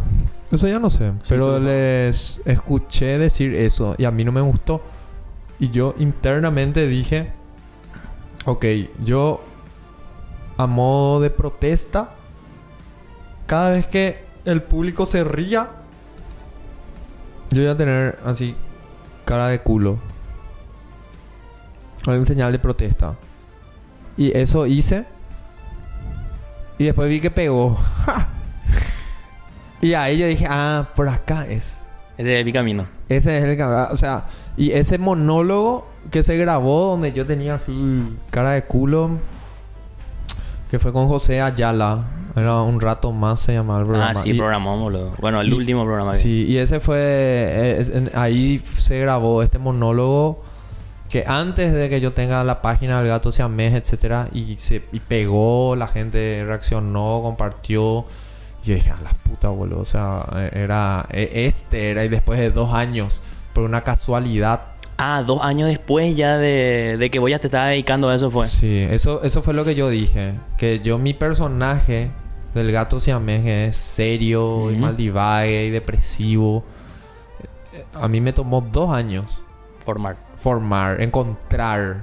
[0.51, 1.11] Eso ya no sé.
[1.24, 4.82] Sí, pero les escuché decir eso y a mí no me gustó.
[5.59, 7.32] Y yo internamente dije,
[8.45, 8.65] ok,
[9.03, 9.43] yo
[10.57, 12.09] a modo de protesta,
[13.45, 15.69] cada vez que el público se ría,
[17.52, 18.56] yo voy a tener así
[19.26, 19.97] cara de culo.
[22.08, 23.14] En señal de protesta.
[24.18, 25.06] Y eso hice.
[26.78, 27.78] Y después vi que pegó.
[29.82, 31.80] y ahí yo dije, ah, por acá es.
[32.18, 32.86] Ese es mi camino.
[33.10, 34.26] Ese es el ca- O sea,
[34.58, 39.12] y ese monólogo que se grabó donde yo tenía así cara de culo.
[40.72, 41.99] Que fue con José Ayala.
[42.36, 44.11] Era un rato más se llamaba el programa.
[44.11, 45.11] Ah, sí, Y- boludo.
[45.19, 46.11] Bueno, el y- último programa.
[46.13, 46.97] que- Sí, y ese fue...
[46.97, 50.41] eh, es- en- ahí se grabó este monólogo
[51.09, 55.01] que antes de que yo tenga la página del gato siamés, etcétera, y se y
[55.01, 58.05] pegó, la gente reaccionó, compartió.
[58.63, 59.82] Y yo dije, a la puta, boludo.
[59.82, 61.05] O sea, eh, era...
[61.09, 63.19] eh, Este era y después de dos años,
[63.53, 64.61] por una casualidad.
[65.04, 68.30] Ah, dos años después ya de, de que vos ya te estabas dedicando a eso
[68.30, 68.47] fue.
[68.47, 70.36] Sí, eso, eso fue lo que yo dije.
[70.58, 72.12] Que yo, mi personaje
[72.54, 74.82] del gato siamés es serio y Ujú.
[74.82, 76.64] maldivague y depresivo.
[77.93, 79.41] A mí me tomó dos años
[79.80, 80.18] Formar.
[80.36, 82.02] formar, encontrar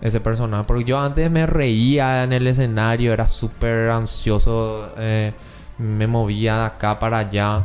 [0.00, 0.64] ese personaje.
[0.66, 5.32] Porque yo antes me reía en el escenario, era súper ansioso, eh,
[5.76, 7.62] me movía de acá para allá.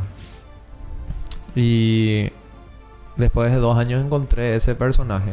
[1.56, 2.30] Y
[3.20, 5.32] después de dos años encontré ese personaje.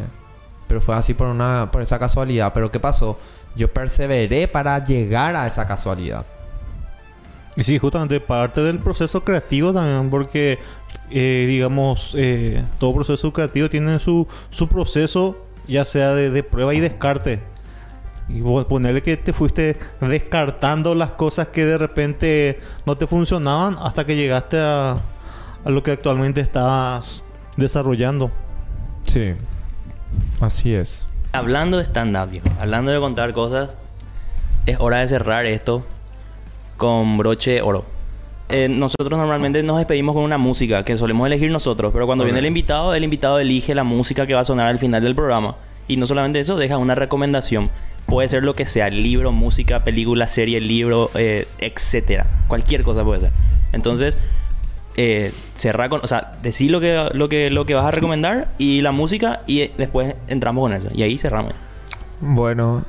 [0.66, 2.52] Pero fue así por una por esa casualidad.
[2.52, 3.18] Pero ¿qué pasó?
[3.54, 6.26] Yo perseveré para llegar a esa casualidad.
[7.56, 10.58] Y sí, justamente parte del proceso creativo también, porque,
[11.10, 16.74] eh, digamos, eh, todo proceso creativo tiene su, su proceso, ya sea de, de prueba
[16.74, 17.40] y descarte.
[18.28, 24.04] Y ponerle que te fuiste descartando las cosas que de repente no te funcionaban hasta
[24.04, 24.98] que llegaste a
[25.64, 27.22] lo que actualmente estás
[27.56, 28.30] desarrollando.
[29.04, 29.32] Sí.
[30.40, 31.06] Así es.
[31.32, 33.70] Hablando de stand-up, hablando de contar cosas,
[34.66, 35.84] es hora de cerrar esto
[36.76, 37.84] con broche de oro.
[38.48, 42.38] Eh, nosotros normalmente nos despedimos con una música que solemos elegir nosotros, pero cuando viene
[42.38, 45.56] el invitado, el invitado elige la música que va a sonar al final del programa.
[45.88, 47.70] Y no solamente eso, deja una recomendación.
[48.06, 52.26] Puede ser lo que sea, libro, música, película, serie, libro, eh, etcétera.
[52.46, 53.30] Cualquier cosa puede ser.
[53.72, 54.16] Entonces,
[54.96, 58.48] eh, cerrar con, o sea, decir lo que, lo que, lo que vas a recomendar
[58.58, 60.88] y la música y después entramos con eso.
[60.94, 61.52] Y ahí cerramos.
[62.20, 62.82] Bueno,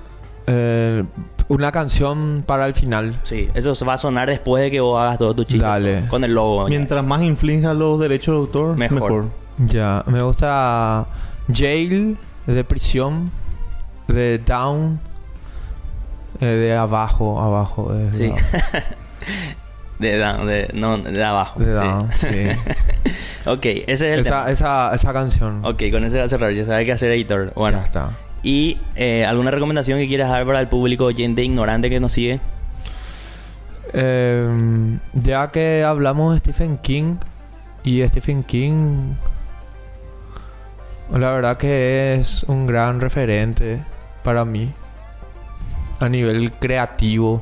[0.47, 1.03] eh,
[1.49, 3.19] una canción para el final.
[3.23, 5.65] Sí, eso va a sonar después de que vos hagas todo tu chiste.
[5.65, 6.03] Dale.
[6.09, 6.63] Con el logo.
[6.63, 6.69] ya.
[6.69, 8.95] Mientras más inflinja los derechos de autor, Mejor.
[9.01, 9.25] mejor.
[9.65, 11.07] Ya, me gusta
[11.51, 13.31] Jail de prisión,
[14.07, 14.99] de Down,
[16.39, 17.91] eh, de abajo, abajo.
[17.91, 18.31] De, Sí.
[19.99, 21.59] de, da- de- no, de abajo.
[21.59, 22.27] de Down, sí.
[23.45, 24.51] ok, ese es el esa, tema.
[24.51, 25.65] esa, esa canción.
[25.65, 26.51] Ok, con ese va a cerrar.
[26.53, 27.51] Ya sabes qué hacer editor.
[27.55, 28.09] Bueno, Ya está.
[28.43, 32.39] ¿y eh, alguna recomendación que quieras dar para el público oyente ignorante que nos sigue?
[33.93, 37.15] Eh, ya que hablamos de Stephen King
[37.83, 39.13] y Stephen King,
[41.11, 43.79] la verdad que es un gran referente
[44.23, 44.71] para mí
[45.99, 47.41] a nivel creativo.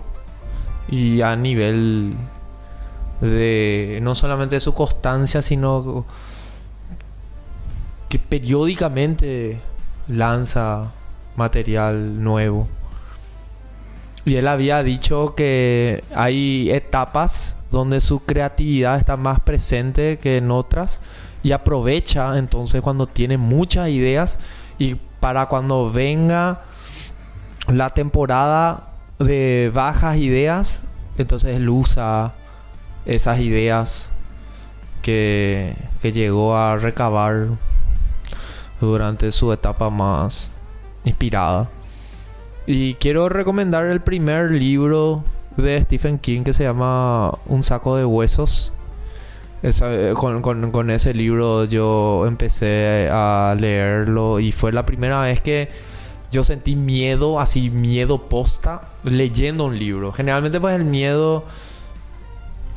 [0.88, 2.14] y a nivel
[3.30, 6.06] de no solamente de su constancia, sino
[8.10, 9.60] que periódicamente
[10.08, 10.92] lanza
[11.36, 12.68] material nuevo.
[14.26, 20.50] Y él había dicho que hay etapas donde su creatividad está más presente que en
[20.50, 21.02] otras
[21.44, 24.40] y aprovecha entonces cuando tiene muchas ideas
[24.80, 26.62] y para cuando venga
[27.68, 30.84] la temporada de bajas ideas,
[31.18, 32.34] entonces él usa
[33.06, 34.12] esas ideas
[35.02, 37.48] que, que llegó a recabar
[38.82, 40.52] durante su etapa más
[41.04, 41.70] inspirada.
[42.68, 45.24] Y quiero recomendar el primer libro
[45.58, 48.72] de Stephen King que se llama Un saco de huesos.
[49.64, 50.42] Eh, con,
[50.72, 55.70] con, ese libro yo empecé a leerlo y fue la primera vez que
[56.32, 60.12] yo sentí miedo, así miedo posta, leyendo un libro.
[60.12, 61.46] Generalmente pues el miedo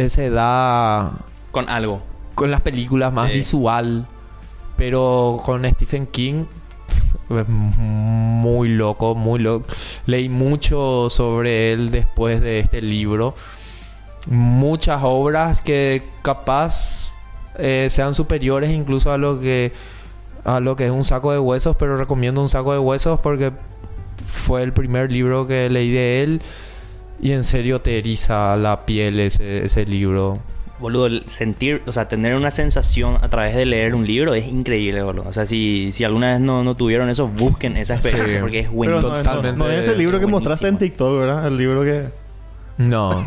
[0.07, 1.13] se da...
[1.51, 2.03] Con algo.
[2.35, 4.07] Con las películas más visual.
[4.77, 6.45] Pero con Stephen King
[7.49, 9.67] muy loco, muy loco.
[10.07, 13.35] Leí mucho sobre él después de este libro.
[14.27, 17.15] Muchas obras que capaz
[17.57, 19.73] eh, sean superiores incluso a lo que
[20.45, 23.53] a lo que es un saco de huesos, pero recomiendo un saco de huesos porque
[24.27, 26.43] fue el primer libro que leí de él
[27.21, 30.39] y en serio te eriza la piel ese, ese libro
[30.81, 35.03] boludo, sentir, o sea, tener una sensación a través de leer un libro es increíble,
[35.03, 35.29] boludo.
[35.29, 38.71] O sea, si, si alguna vez no, no tuvieron eso, busquen esa experiencia porque es
[38.71, 39.01] bueno.
[39.01, 39.59] Totalmente.
[39.59, 41.47] No, es el libro que mostraste en TikTok, ¿verdad?
[41.47, 42.07] El libro que...
[42.79, 43.27] No.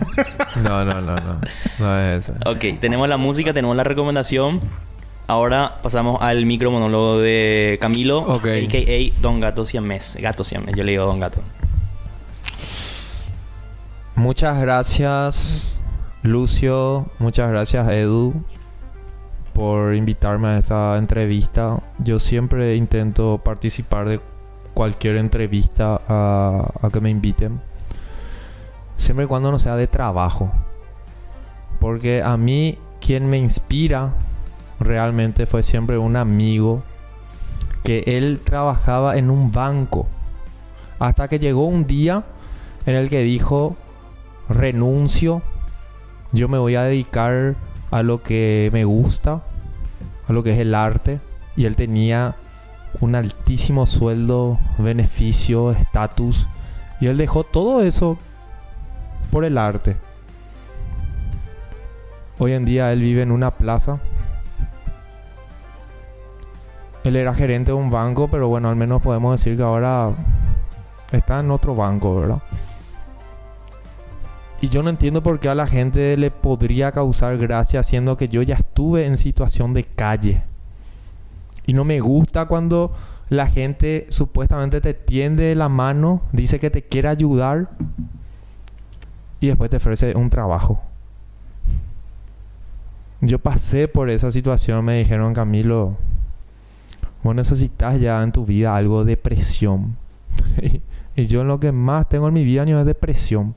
[0.63, 1.41] no, no, no, no.
[1.79, 2.33] No es ese.
[2.45, 4.61] Ok, tenemos la música, tenemos la recomendación.
[5.27, 8.65] Ahora pasamos al micro monólogo de Camilo, okay.
[8.65, 9.21] a.k.a.
[9.21, 10.17] Don Gato Siamés.
[10.19, 11.41] Gato Siamés, yo le digo Don Gato.
[14.21, 15.73] Muchas gracias
[16.21, 18.35] Lucio, muchas gracias Edu
[19.51, 21.81] por invitarme a esta entrevista.
[21.97, 24.19] Yo siempre intento participar de
[24.75, 27.61] cualquier entrevista a, que me inviten.
[28.95, 30.51] Siempre y cuando no sea de trabajo.
[31.79, 34.13] Porque a mí quien me inspira
[34.79, 36.83] realmente fue siempre un amigo
[37.83, 40.05] que él trabajaba en un banco.
[40.99, 42.23] Hasta que llegó un día
[42.85, 43.77] en el que dijo,
[44.53, 45.41] renuncio
[46.33, 47.55] yo me voy a dedicar
[47.91, 49.41] a lo que me gusta,
[50.27, 51.19] a lo que es el arte.
[51.57, 52.35] Y él tenía
[53.01, 56.47] un altísimo sueldo, beneficio, estatus.
[57.01, 58.17] Y él dejó todo eso
[59.29, 59.97] por el arte.
[62.39, 63.99] Hoy en día él vive en una plaza.
[67.03, 70.11] Él era gerente de un banco, pero bueno, al menos podemos decir que ahora
[71.11, 72.41] está en otro banco, ¿verdad?
[74.61, 78.29] Y yo no entiendo por qué a la gente le podría causar gracia siendo que
[78.29, 80.43] yo ya estuve en situación de calle.
[81.65, 82.91] Y no me gusta cuando
[83.29, 87.69] la gente supuestamente te tiende la mano, dice que te quiere ayudar
[89.39, 90.79] y después te ofrece un trabajo.
[93.21, 95.97] Yo pasé por esa situación, me dijeron Camilo,
[97.23, 99.95] vos necesitas ya en tu vida algo de presión.
[101.15, 103.55] y yo lo que más tengo en mi vida es depresión.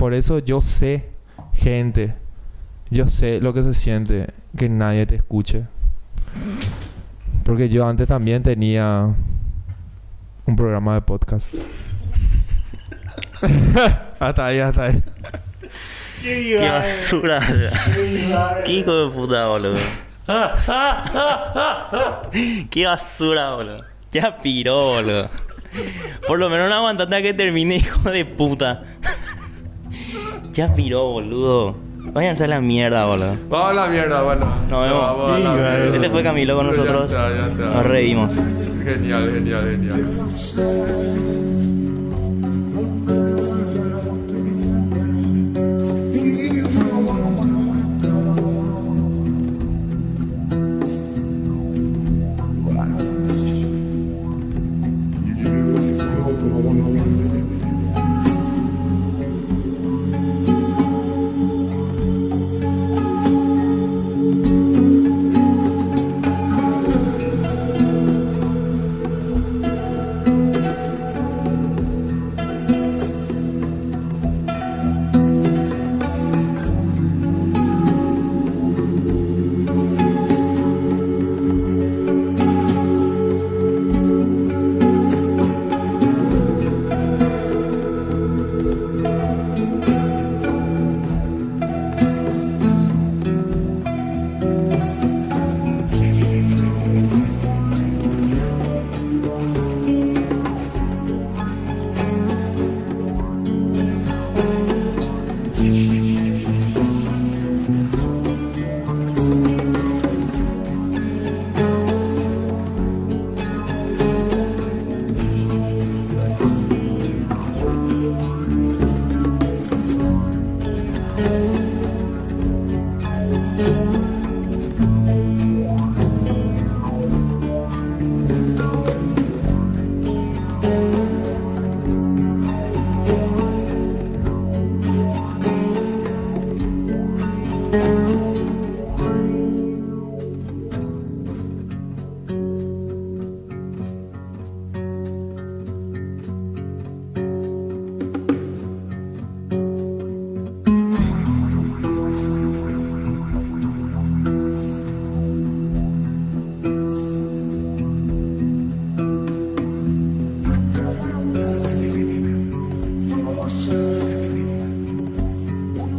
[0.00, 1.10] Por eso yo sé,
[1.52, 2.14] gente,
[2.90, 5.64] yo sé lo que se siente que nadie te escuche.
[7.44, 9.14] Porque yo antes también tenía
[10.46, 11.54] un programa de podcast.
[14.18, 15.02] hasta ahí, hasta ahí.
[16.22, 17.40] Qué basura.
[18.64, 19.76] Qué hijo de puta, boludo.
[22.70, 23.84] Qué basura, boludo.
[24.10, 25.28] Qué apiró, boludo.
[26.26, 28.82] Por lo menos no aguantate a que termine, hijo de puta.
[30.52, 31.74] Ya piró, boludo.
[32.12, 33.36] Váyanse a la mierda, boludo.
[33.48, 34.46] Vamos a la mierda, bueno.
[34.68, 35.94] Nos vemos.
[35.94, 37.12] este fue Camilo con nosotros.
[37.12, 38.32] Nos reímos.
[38.84, 40.04] Genial, genial, genial.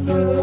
[0.08, 0.41] Lord.